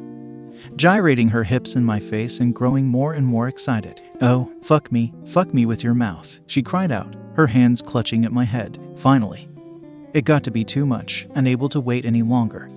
gyrating 0.76 1.28
her 1.28 1.44
hips 1.44 1.76
in 1.76 1.84
my 1.84 2.00
face 2.00 2.40
and 2.40 2.54
growing 2.54 2.86
more 2.86 3.14
and 3.14 3.26
more 3.26 3.48
excited. 3.48 4.00
Oh, 4.20 4.52
fuck 4.62 4.90
me, 4.92 5.12
fuck 5.26 5.52
me 5.52 5.66
with 5.66 5.84
your 5.84 5.94
mouth, 5.94 6.38
she 6.46 6.62
cried 6.62 6.92
out, 6.92 7.16
her 7.34 7.46
hands 7.46 7.82
clutching 7.82 8.24
at 8.24 8.32
my 8.32 8.44
head. 8.44 8.78
Finally, 8.96 9.48
it 10.12 10.24
got 10.24 10.42
to 10.44 10.50
be 10.50 10.64
too 10.64 10.86
much, 10.86 11.28
unable 11.34 11.68
to 11.68 11.80
wait 11.80 12.04
any 12.04 12.22
longer. 12.22 12.68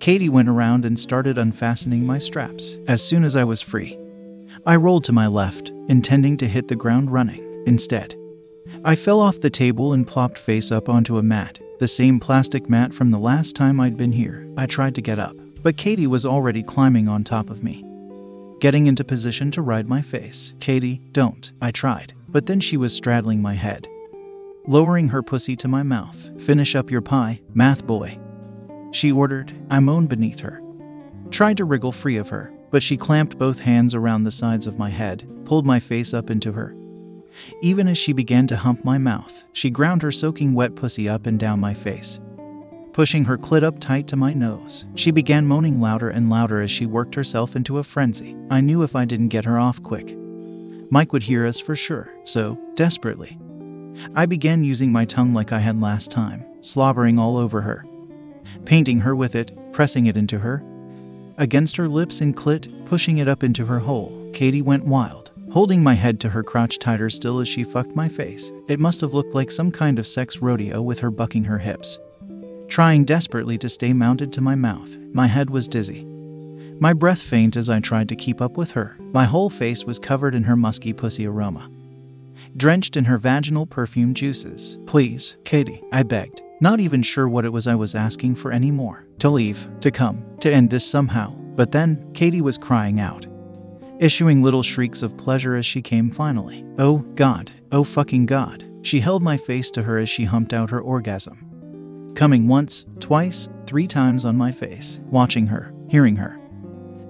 Katie 0.00 0.28
went 0.28 0.48
around 0.48 0.84
and 0.84 0.98
started 0.98 1.38
unfastening 1.38 2.06
my 2.06 2.18
straps. 2.18 2.78
As 2.86 3.02
soon 3.02 3.24
as 3.24 3.34
I 3.36 3.44
was 3.44 3.60
free, 3.60 3.98
I 4.64 4.76
rolled 4.76 5.04
to 5.04 5.12
my 5.12 5.26
left, 5.26 5.70
intending 5.88 6.36
to 6.38 6.48
hit 6.48 6.68
the 6.68 6.76
ground 6.76 7.10
running. 7.10 7.44
Instead, 7.66 8.14
I 8.84 8.94
fell 8.94 9.20
off 9.20 9.40
the 9.40 9.50
table 9.50 9.92
and 9.92 10.06
plopped 10.06 10.38
face 10.38 10.70
up 10.70 10.88
onto 10.88 11.18
a 11.18 11.22
mat, 11.22 11.58
the 11.78 11.88
same 11.88 12.20
plastic 12.20 12.68
mat 12.68 12.94
from 12.94 13.10
the 13.10 13.18
last 13.18 13.56
time 13.56 13.80
I'd 13.80 13.96
been 13.96 14.12
here. 14.12 14.48
I 14.56 14.66
tried 14.66 14.94
to 14.96 15.02
get 15.02 15.18
up, 15.18 15.36
but 15.62 15.76
Katie 15.76 16.06
was 16.06 16.24
already 16.24 16.62
climbing 16.62 17.08
on 17.08 17.24
top 17.24 17.50
of 17.50 17.62
me. 17.64 17.84
Getting 18.60 18.86
into 18.86 19.04
position 19.04 19.50
to 19.52 19.62
ride 19.62 19.88
my 19.88 20.02
face. 20.02 20.54
Katie, 20.60 21.00
don't. 21.12 21.50
I 21.60 21.70
tried, 21.70 22.14
but 22.28 22.46
then 22.46 22.60
she 22.60 22.76
was 22.76 22.94
straddling 22.94 23.40
my 23.42 23.54
head. 23.54 23.88
Lowering 24.66 25.08
her 25.08 25.22
pussy 25.22 25.56
to 25.56 25.68
my 25.68 25.82
mouth. 25.82 26.30
Finish 26.42 26.74
up 26.74 26.90
your 26.90 27.00
pie, 27.00 27.40
math 27.54 27.86
boy. 27.86 28.18
She 28.90 29.12
ordered. 29.12 29.52
I 29.70 29.80
moaned 29.80 30.08
beneath 30.08 30.40
her. 30.40 30.62
Tried 31.30 31.56
to 31.58 31.64
wriggle 31.64 31.92
free 31.92 32.16
of 32.16 32.28
her, 32.30 32.52
but 32.70 32.82
she 32.82 32.96
clamped 32.96 33.38
both 33.38 33.60
hands 33.60 33.94
around 33.94 34.24
the 34.24 34.30
sides 34.30 34.66
of 34.66 34.78
my 34.78 34.90
head, 34.90 35.28
pulled 35.44 35.66
my 35.66 35.80
face 35.80 36.14
up 36.14 36.30
into 36.30 36.52
her. 36.52 36.74
Even 37.62 37.86
as 37.88 37.98
she 37.98 38.12
began 38.12 38.46
to 38.46 38.56
hump 38.56 38.84
my 38.84 38.98
mouth, 38.98 39.44
she 39.52 39.70
ground 39.70 40.02
her 40.02 40.10
soaking 40.10 40.54
wet 40.54 40.74
pussy 40.74 41.08
up 41.08 41.26
and 41.26 41.38
down 41.38 41.60
my 41.60 41.74
face 41.74 42.18
pushing 42.98 43.24
her 43.24 43.38
clit 43.38 43.62
up 43.62 43.78
tight 43.78 44.08
to 44.08 44.16
my 44.16 44.32
nose. 44.34 44.84
She 44.96 45.12
began 45.12 45.46
moaning 45.46 45.80
louder 45.80 46.10
and 46.10 46.28
louder 46.28 46.60
as 46.60 46.68
she 46.68 46.84
worked 46.84 47.14
herself 47.14 47.54
into 47.54 47.78
a 47.78 47.84
frenzy. 47.84 48.36
I 48.50 48.60
knew 48.60 48.82
if 48.82 48.96
I 48.96 49.04
didn't 49.04 49.28
get 49.28 49.44
her 49.44 49.56
off 49.56 49.80
quick, 49.80 50.16
Mike 50.90 51.12
would 51.12 51.22
hear 51.22 51.46
us 51.46 51.60
for 51.60 51.76
sure, 51.76 52.12
so, 52.24 52.58
desperately, 52.74 53.38
I 54.16 54.26
began 54.26 54.64
using 54.64 54.90
my 54.90 55.04
tongue 55.04 55.32
like 55.32 55.52
I 55.52 55.60
had 55.60 55.80
last 55.80 56.10
time, 56.10 56.44
slobbering 56.60 57.20
all 57.20 57.36
over 57.36 57.60
her, 57.60 57.84
painting 58.64 59.00
her 59.00 59.14
with 59.14 59.34
it, 59.34 59.56
pressing 59.72 60.06
it 60.06 60.16
into 60.16 60.38
her, 60.38 60.62
against 61.36 61.76
her 61.76 61.88
lips 61.88 62.20
and 62.20 62.36
clit, 62.36 62.86
pushing 62.86 63.18
it 63.18 63.28
up 63.28 63.42
into 63.42 63.66
her 63.66 63.78
hole. 63.78 64.30
Katie 64.32 64.62
went 64.62 64.84
wild, 64.84 65.30
holding 65.52 65.82
my 65.82 65.94
head 65.94 66.20
to 66.20 66.30
her 66.30 66.42
crotch 66.42 66.78
tighter 66.78 67.10
still 67.10 67.40
as 67.40 67.48
she 67.48 67.64
fucked 67.64 67.96
my 67.96 68.08
face. 68.08 68.50
It 68.68 68.80
must 68.80 69.00
have 69.00 69.14
looked 69.14 69.34
like 69.34 69.50
some 69.50 69.70
kind 69.70 69.98
of 69.98 70.06
sex 70.06 70.42
rodeo 70.42 70.82
with 70.82 71.00
her 71.00 71.10
bucking 71.10 71.44
her 71.44 71.58
hips 71.58 71.98
trying 72.68 73.04
desperately 73.04 73.58
to 73.58 73.68
stay 73.68 73.92
mounted 73.92 74.32
to 74.32 74.40
my 74.40 74.54
mouth. 74.54 74.96
My 75.12 75.26
head 75.26 75.50
was 75.50 75.66
dizzy. 75.66 76.04
My 76.80 76.92
breath 76.92 77.20
faint 77.20 77.56
as 77.56 77.68
I 77.68 77.80
tried 77.80 78.08
to 78.10 78.16
keep 78.16 78.40
up 78.40 78.56
with 78.56 78.72
her. 78.72 78.96
My 79.12 79.24
whole 79.24 79.50
face 79.50 79.84
was 79.84 79.98
covered 79.98 80.34
in 80.34 80.44
her 80.44 80.56
musky 80.56 80.92
pussy 80.92 81.26
aroma, 81.26 81.68
drenched 82.56 82.96
in 82.96 83.06
her 83.06 83.18
vaginal 83.18 83.66
perfume 83.66 84.14
juices. 84.14 84.78
Please, 84.86 85.36
Katie, 85.44 85.82
I 85.92 86.04
begged, 86.04 86.42
not 86.60 86.80
even 86.80 87.02
sure 87.02 87.28
what 87.28 87.44
it 87.44 87.52
was 87.52 87.66
I 87.66 87.74
was 87.74 87.94
asking 87.94 88.36
for 88.36 88.52
anymore. 88.52 89.06
To 89.20 89.30
leave, 89.30 89.68
to 89.80 89.90
come, 89.90 90.24
to 90.40 90.52
end 90.52 90.70
this 90.70 90.88
somehow. 90.88 91.30
But 91.30 91.72
then, 91.72 92.10
Katie 92.14 92.40
was 92.40 92.58
crying 92.58 93.00
out, 93.00 93.26
issuing 93.98 94.42
little 94.42 94.62
shrieks 94.62 95.02
of 95.02 95.16
pleasure 95.16 95.56
as 95.56 95.66
she 95.66 95.82
came 95.82 96.10
finally. 96.10 96.64
Oh, 96.78 96.98
God, 97.14 97.50
oh 97.72 97.84
fucking 97.84 98.26
God. 98.26 98.64
She 98.82 99.00
held 99.00 99.22
my 99.22 99.36
face 99.36 99.70
to 99.72 99.82
her 99.82 99.98
as 99.98 100.08
she 100.08 100.24
humped 100.24 100.52
out 100.52 100.70
her 100.70 100.80
orgasm 100.80 101.48
coming 102.18 102.48
once, 102.48 102.84
twice, 102.98 103.48
three 103.64 103.86
times 103.86 104.24
on 104.24 104.36
my 104.36 104.50
face, 104.50 104.98
watching 105.04 105.46
her, 105.46 105.72
hearing 105.88 106.16
her. 106.16 106.36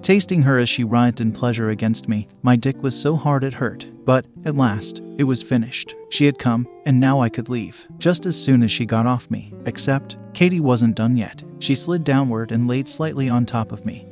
Tasting 0.09 0.40
her 0.40 0.57
as 0.57 0.71
she 0.71 0.85
writhed 0.85 1.21
in 1.21 1.33
pleasure 1.33 1.68
against 1.68 2.09
me, 2.09 2.29
my 2.40 2.57
dick 2.57 2.83
was 2.83 2.99
so 2.99 3.14
hard 3.14 3.44
it 3.44 3.53
hurt, 3.53 3.87
but 4.07 4.25
at 4.47 4.57
last, 4.57 5.03
it 5.18 5.25
was 5.25 5.42
finished. 5.42 5.94
She 6.09 6.25
had 6.25 6.38
come, 6.38 6.66
and 6.87 6.99
now 6.99 7.21
I 7.21 7.29
could 7.29 7.51
leave, 7.51 7.87
just 7.99 8.25
as 8.25 8.42
soon 8.42 8.62
as 8.62 8.71
she 8.71 8.87
got 8.87 9.05
off 9.05 9.31
me. 9.31 9.53
Except, 9.66 10.16
Katie 10.33 10.61
wasn't 10.61 10.97
done 10.97 11.18
yet. 11.18 11.42
She 11.59 11.75
slid 11.75 12.05
downward 12.05 12.53
and 12.53 12.66
laid 12.66 12.88
slightly 12.88 13.29
on 13.29 13.44
top 13.44 13.71
of 13.71 13.85
me, 13.85 14.07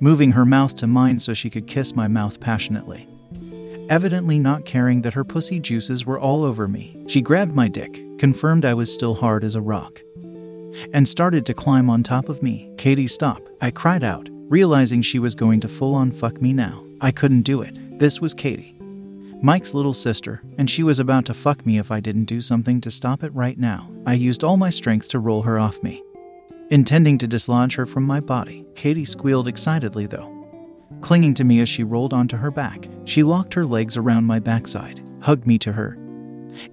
moving 0.00 0.32
her 0.32 0.44
mouth 0.44 0.74
to 0.74 0.88
mine 0.88 1.20
so 1.20 1.32
she 1.32 1.48
could 1.48 1.68
kiss 1.68 1.94
my 1.94 2.08
mouth 2.08 2.40
passionately. 2.40 3.08
Evidently 3.88 4.40
not 4.40 4.64
caring 4.64 5.02
that 5.02 5.14
her 5.14 5.22
pussy 5.22 5.60
juices 5.60 6.04
were 6.04 6.18
all 6.18 6.42
over 6.42 6.66
me, 6.66 7.04
she 7.06 7.22
grabbed 7.22 7.54
my 7.54 7.68
dick, 7.68 8.02
confirmed 8.18 8.64
I 8.64 8.74
was 8.74 8.92
still 8.92 9.14
hard 9.14 9.44
as 9.44 9.54
a 9.54 9.62
rock, 9.62 10.02
and 10.92 11.06
started 11.06 11.46
to 11.46 11.54
climb 11.54 11.88
on 11.88 12.02
top 12.02 12.28
of 12.28 12.42
me. 12.42 12.72
Katie, 12.76 13.06
stop. 13.06 13.48
I 13.60 13.70
cried 13.70 14.02
out, 14.02 14.28
realizing 14.50 15.00
she 15.00 15.20
was 15.20 15.36
going 15.36 15.60
to 15.60 15.68
full 15.68 15.94
on 15.94 16.10
fuck 16.10 16.42
me 16.42 16.52
now. 16.52 16.84
I 17.00 17.12
couldn't 17.12 17.42
do 17.42 17.62
it. 17.62 17.98
This 18.00 18.20
was 18.20 18.34
Katie, 18.34 18.76
Mike's 19.40 19.74
little 19.74 19.92
sister, 19.92 20.42
and 20.58 20.68
she 20.68 20.82
was 20.82 20.98
about 20.98 21.24
to 21.26 21.34
fuck 21.34 21.64
me 21.64 21.78
if 21.78 21.92
I 21.92 22.00
didn't 22.00 22.24
do 22.24 22.40
something 22.40 22.80
to 22.82 22.90
stop 22.90 23.22
it 23.22 23.32
right 23.32 23.56
now. 23.56 23.88
I 24.04 24.14
used 24.14 24.42
all 24.42 24.56
my 24.56 24.68
strength 24.68 25.08
to 25.10 25.20
roll 25.20 25.42
her 25.42 25.58
off 25.58 25.82
me, 25.84 26.02
intending 26.68 27.16
to 27.18 27.28
dislodge 27.28 27.76
her 27.76 27.86
from 27.86 28.02
my 28.02 28.18
body. 28.18 28.66
Katie 28.74 29.04
squealed 29.04 29.46
excitedly, 29.46 30.06
though. 30.06 30.36
Clinging 31.00 31.34
to 31.34 31.44
me 31.44 31.60
as 31.60 31.68
she 31.68 31.84
rolled 31.84 32.12
onto 32.12 32.36
her 32.36 32.50
back, 32.50 32.88
she 33.04 33.22
locked 33.22 33.54
her 33.54 33.64
legs 33.64 33.96
around 33.96 34.24
my 34.24 34.40
backside, 34.40 35.00
hugged 35.22 35.46
me 35.46 35.58
to 35.58 35.72
her, 35.72 35.96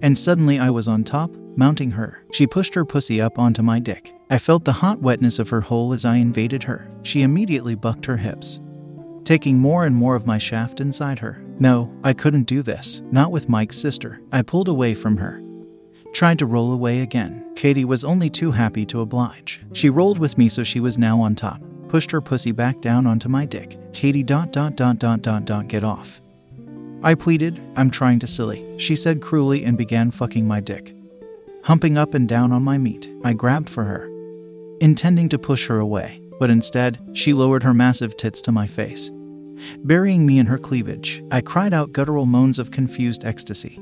and 0.02 0.18
suddenly 0.18 0.58
I 0.58 0.70
was 0.70 0.88
on 0.88 1.04
top, 1.04 1.30
mounting 1.58 1.90
her. 1.90 2.22
She 2.32 2.46
pushed 2.46 2.74
her 2.74 2.84
pussy 2.84 3.20
up 3.20 3.36
onto 3.36 3.62
my 3.62 3.80
dick. 3.80 4.14
I 4.30 4.38
felt 4.38 4.64
the 4.64 4.74
hot 4.74 5.00
wetness 5.00 5.40
of 5.40 5.48
her 5.48 5.60
hole 5.60 5.92
as 5.92 6.04
I 6.04 6.16
invaded 6.16 6.62
her. 6.62 6.88
She 7.02 7.22
immediately 7.22 7.74
bucked 7.74 8.06
her 8.06 8.16
hips, 8.16 8.60
taking 9.24 9.58
more 9.58 9.84
and 9.84 9.94
more 9.94 10.14
of 10.14 10.26
my 10.26 10.38
shaft 10.38 10.80
inside 10.80 11.18
her. 11.18 11.42
No, 11.58 11.92
I 12.04 12.12
couldn't 12.12 12.44
do 12.44 12.62
this, 12.62 13.02
not 13.10 13.32
with 13.32 13.48
Mike's 13.48 13.76
sister. 13.76 14.20
I 14.30 14.42
pulled 14.42 14.68
away 14.68 14.94
from 14.94 15.16
her. 15.16 15.42
Tried 16.12 16.38
to 16.38 16.46
roll 16.46 16.72
away 16.72 17.00
again. 17.00 17.44
Katie 17.56 17.84
was 17.84 18.04
only 18.04 18.30
too 18.30 18.52
happy 18.52 18.86
to 18.86 19.00
oblige. 19.00 19.60
She 19.72 19.90
rolled 19.90 20.20
with 20.20 20.38
me 20.38 20.48
so 20.48 20.62
she 20.62 20.78
was 20.78 20.96
now 20.96 21.20
on 21.20 21.34
top, 21.34 21.60
pushed 21.88 22.12
her 22.12 22.20
pussy 22.20 22.52
back 22.52 22.80
down 22.80 23.04
onto 23.04 23.28
my 23.28 23.44
dick. 23.44 23.76
Katie 23.92 24.22
dot 24.22 24.52
dot 24.52 24.76
dot 24.76 25.00
dot 25.00 25.22
dot 25.22 25.44
dot 25.44 25.66
get 25.66 25.82
off. 25.82 26.20
I 27.02 27.16
pleaded, 27.16 27.60
I'm 27.74 27.90
trying 27.90 28.20
to 28.20 28.26
silly, 28.28 28.78
she 28.78 28.94
said 28.94 29.20
cruelly 29.20 29.64
and 29.64 29.76
began 29.76 30.12
fucking 30.12 30.46
my 30.46 30.60
dick 30.60 30.94
humping 31.68 31.98
up 31.98 32.14
and 32.14 32.26
down 32.26 32.50
on 32.50 32.62
my 32.62 32.78
meat. 32.78 33.12
I 33.24 33.34
grabbed 33.34 33.68
for 33.68 33.84
her, 33.84 34.08
intending 34.80 35.28
to 35.28 35.38
push 35.38 35.66
her 35.66 35.78
away, 35.78 36.22
but 36.40 36.48
instead, 36.48 36.98
she 37.12 37.34
lowered 37.34 37.62
her 37.62 37.74
massive 37.74 38.16
tits 38.16 38.40
to 38.42 38.52
my 38.52 38.66
face. 38.66 39.10
Burying 39.84 40.24
me 40.24 40.38
in 40.38 40.46
her 40.46 40.56
cleavage, 40.56 41.22
I 41.30 41.42
cried 41.42 41.74
out 41.74 41.92
guttural 41.92 42.24
moans 42.24 42.58
of 42.58 42.70
confused 42.70 43.26
ecstasy. 43.26 43.78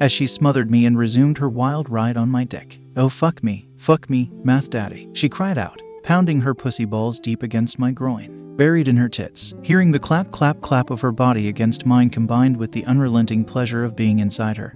As 0.00 0.10
she 0.10 0.26
smothered 0.26 0.72
me 0.72 0.86
and 0.86 0.98
resumed 0.98 1.38
her 1.38 1.48
wild 1.48 1.88
ride 1.88 2.16
on 2.16 2.30
my 2.30 2.42
dick. 2.42 2.80
Oh, 2.96 3.08
fuck 3.08 3.44
me, 3.44 3.68
fuck 3.76 4.10
me, 4.10 4.32
math 4.42 4.68
daddy, 4.68 5.08
she 5.12 5.28
cried 5.28 5.56
out, 5.56 5.80
pounding 6.02 6.40
her 6.40 6.52
pussy 6.52 6.84
balls 6.84 7.20
deep 7.20 7.44
against 7.44 7.78
my 7.78 7.92
groin, 7.92 8.56
buried 8.56 8.88
in 8.88 8.96
her 8.96 9.08
tits. 9.08 9.54
Hearing 9.62 9.92
the 9.92 10.00
clap, 10.00 10.32
clap, 10.32 10.60
clap 10.62 10.90
of 10.90 11.00
her 11.02 11.12
body 11.12 11.46
against 11.46 11.86
mine 11.86 12.10
combined 12.10 12.56
with 12.56 12.72
the 12.72 12.84
unrelenting 12.86 13.44
pleasure 13.44 13.84
of 13.84 13.94
being 13.94 14.18
inside 14.18 14.56
her. 14.56 14.74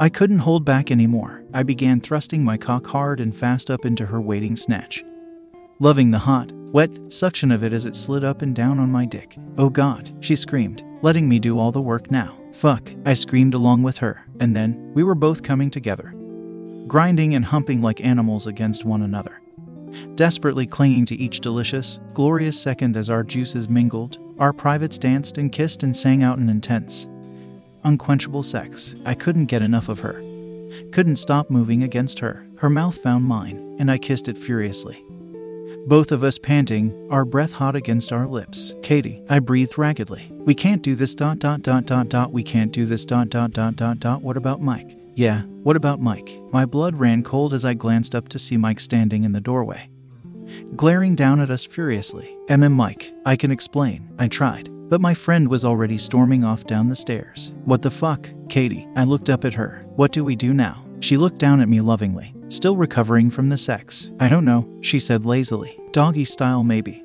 I 0.00 0.08
couldn't 0.08 0.38
hold 0.38 0.64
back 0.64 0.92
anymore. 0.92 1.37
I 1.52 1.62
began 1.62 2.00
thrusting 2.00 2.44
my 2.44 2.56
cock 2.58 2.86
hard 2.86 3.20
and 3.20 3.34
fast 3.34 3.70
up 3.70 3.86
into 3.86 4.06
her 4.06 4.20
waiting 4.20 4.54
snatch. 4.54 5.02
Loving 5.80 6.10
the 6.10 6.18
hot, 6.18 6.52
wet 6.52 6.90
suction 7.10 7.50
of 7.50 7.64
it 7.64 7.72
as 7.72 7.86
it 7.86 7.96
slid 7.96 8.22
up 8.22 8.42
and 8.42 8.54
down 8.54 8.78
on 8.78 8.92
my 8.92 9.06
dick. 9.06 9.36
Oh 9.56 9.70
God, 9.70 10.14
she 10.20 10.36
screamed, 10.36 10.84
letting 11.00 11.28
me 11.28 11.38
do 11.38 11.58
all 11.58 11.72
the 11.72 11.80
work 11.80 12.10
now. 12.10 12.38
Fuck, 12.52 12.92
I 13.06 13.14
screamed 13.14 13.54
along 13.54 13.82
with 13.82 13.98
her, 13.98 14.26
and 14.40 14.54
then 14.54 14.92
we 14.94 15.02
were 15.02 15.14
both 15.14 15.42
coming 15.42 15.70
together, 15.70 16.12
grinding 16.86 17.34
and 17.34 17.44
humping 17.44 17.80
like 17.80 18.04
animals 18.04 18.46
against 18.46 18.84
one 18.84 19.02
another. 19.02 19.40
Desperately 20.16 20.66
clinging 20.66 21.06
to 21.06 21.16
each 21.16 21.40
delicious, 21.40 21.98
glorious 22.12 22.60
second 22.60 22.96
as 22.96 23.08
our 23.08 23.22
juices 23.22 23.70
mingled, 23.70 24.18
our 24.38 24.52
privates 24.52 24.98
danced 24.98 25.38
and 25.38 25.50
kissed 25.50 25.82
and 25.82 25.96
sang 25.96 26.22
out 26.22 26.38
in 26.38 26.50
intense, 26.50 27.08
unquenchable 27.84 28.42
sex. 28.42 28.94
I 29.06 29.14
couldn't 29.14 29.46
get 29.46 29.62
enough 29.62 29.88
of 29.88 30.00
her. 30.00 30.22
Couldn't 30.92 31.16
stop 31.16 31.50
moving 31.50 31.82
against 31.82 32.18
her. 32.18 32.46
Her 32.56 32.70
mouth 32.70 32.96
found 32.98 33.24
mine, 33.24 33.76
and 33.78 33.90
I 33.90 33.98
kissed 33.98 34.28
it 34.28 34.38
furiously. 34.38 35.04
Both 35.86 36.12
of 36.12 36.22
us 36.22 36.38
panting, 36.38 37.08
our 37.10 37.24
breath 37.24 37.52
hot 37.52 37.74
against 37.74 38.12
our 38.12 38.26
lips. 38.26 38.74
Katie, 38.82 39.22
I 39.28 39.38
breathed 39.38 39.78
raggedly. 39.78 40.30
We 40.32 40.54
can't 40.54 40.82
do 40.82 40.94
this 40.94 41.14
dot 41.14 41.38
dot 41.38 41.62
dot 41.62 41.86
dot 41.86 42.08
dot. 42.08 42.32
We 42.32 42.42
can't 42.42 42.72
do 42.72 42.84
this 42.84 43.04
dot 43.06 43.30
dot 43.30 43.52
dot 43.52 43.76
dot 43.76 43.98
dot. 43.98 44.20
What 44.22 44.36
about 44.36 44.60
Mike? 44.60 44.98
Yeah, 45.14 45.42
what 45.62 45.76
about 45.76 46.00
Mike? 46.00 46.38
My 46.52 46.66
blood 46.66 46.96
ran 46.96 47.22
cold 47.22 47.54
as 47.54 47.64
I 47.64 47.74
glanced 47.74 48.14
up 48.14 48.28
to 48.28 48.38
see 48.38 48.56
Mike 48.56 48.80
standing 48.80 49.24
in 49.24 49.32
the 49.32 49.40
doorway, 49.40 49.88
glaring 50.76 51.14
down 51.14 51.40
at 51.40 51.50
us 51.50 51.64
furiously. 51.64 52.36
MM 52.48 52.72
Mike, 52.72 53.12
I 53.24 53.36
can 53.36 53.50
explain. 53.50 54.08
I 54.18 54.28
tried, 54.28 54.68
but 54.88 55.00
my 55.00 55.14
friend 55.14 55.48
was 55.48 55.64
already 55.64 55.98
storming 55.98 56.44
off 56.44 56.64
down 56.64 56.88
the 56.88 56.96
stairs. 56.96 57.52
What 57.64 57.82
the 57.82 57.90
fuck? 57.90 58.30
Katie, 58.48 58.88
I 58.96 59.04
looked 59.04 59.30
up 59.30 59.44
at 59.44 59.54
her. 59.54 59.84
What 59.96 60.12
do 60.12 60.24
we 60.24 60.36
do 60.36 60.52
now? 60.52 60.84
She 61.00 61.16
looked 61.16 61.38
down 61.38 61.60
at 61.60 61.68
me 61.68 61.80
lovingly, 61.80 62.34
still 62.48 62.76
recovering 62.76 63.30
from 63.30 63.48
the 63.48 63.56
sex. 63.56 64.10
I 64.18 64.28
don't 64.28 64.44
know, 64.44 64.68
she 64.80 64.98
said 65.00 65.24
lazily. 65.24 65.78
Doggy 65.92 66.24
style, 66.24 66.64
maybe. 66.64 67.04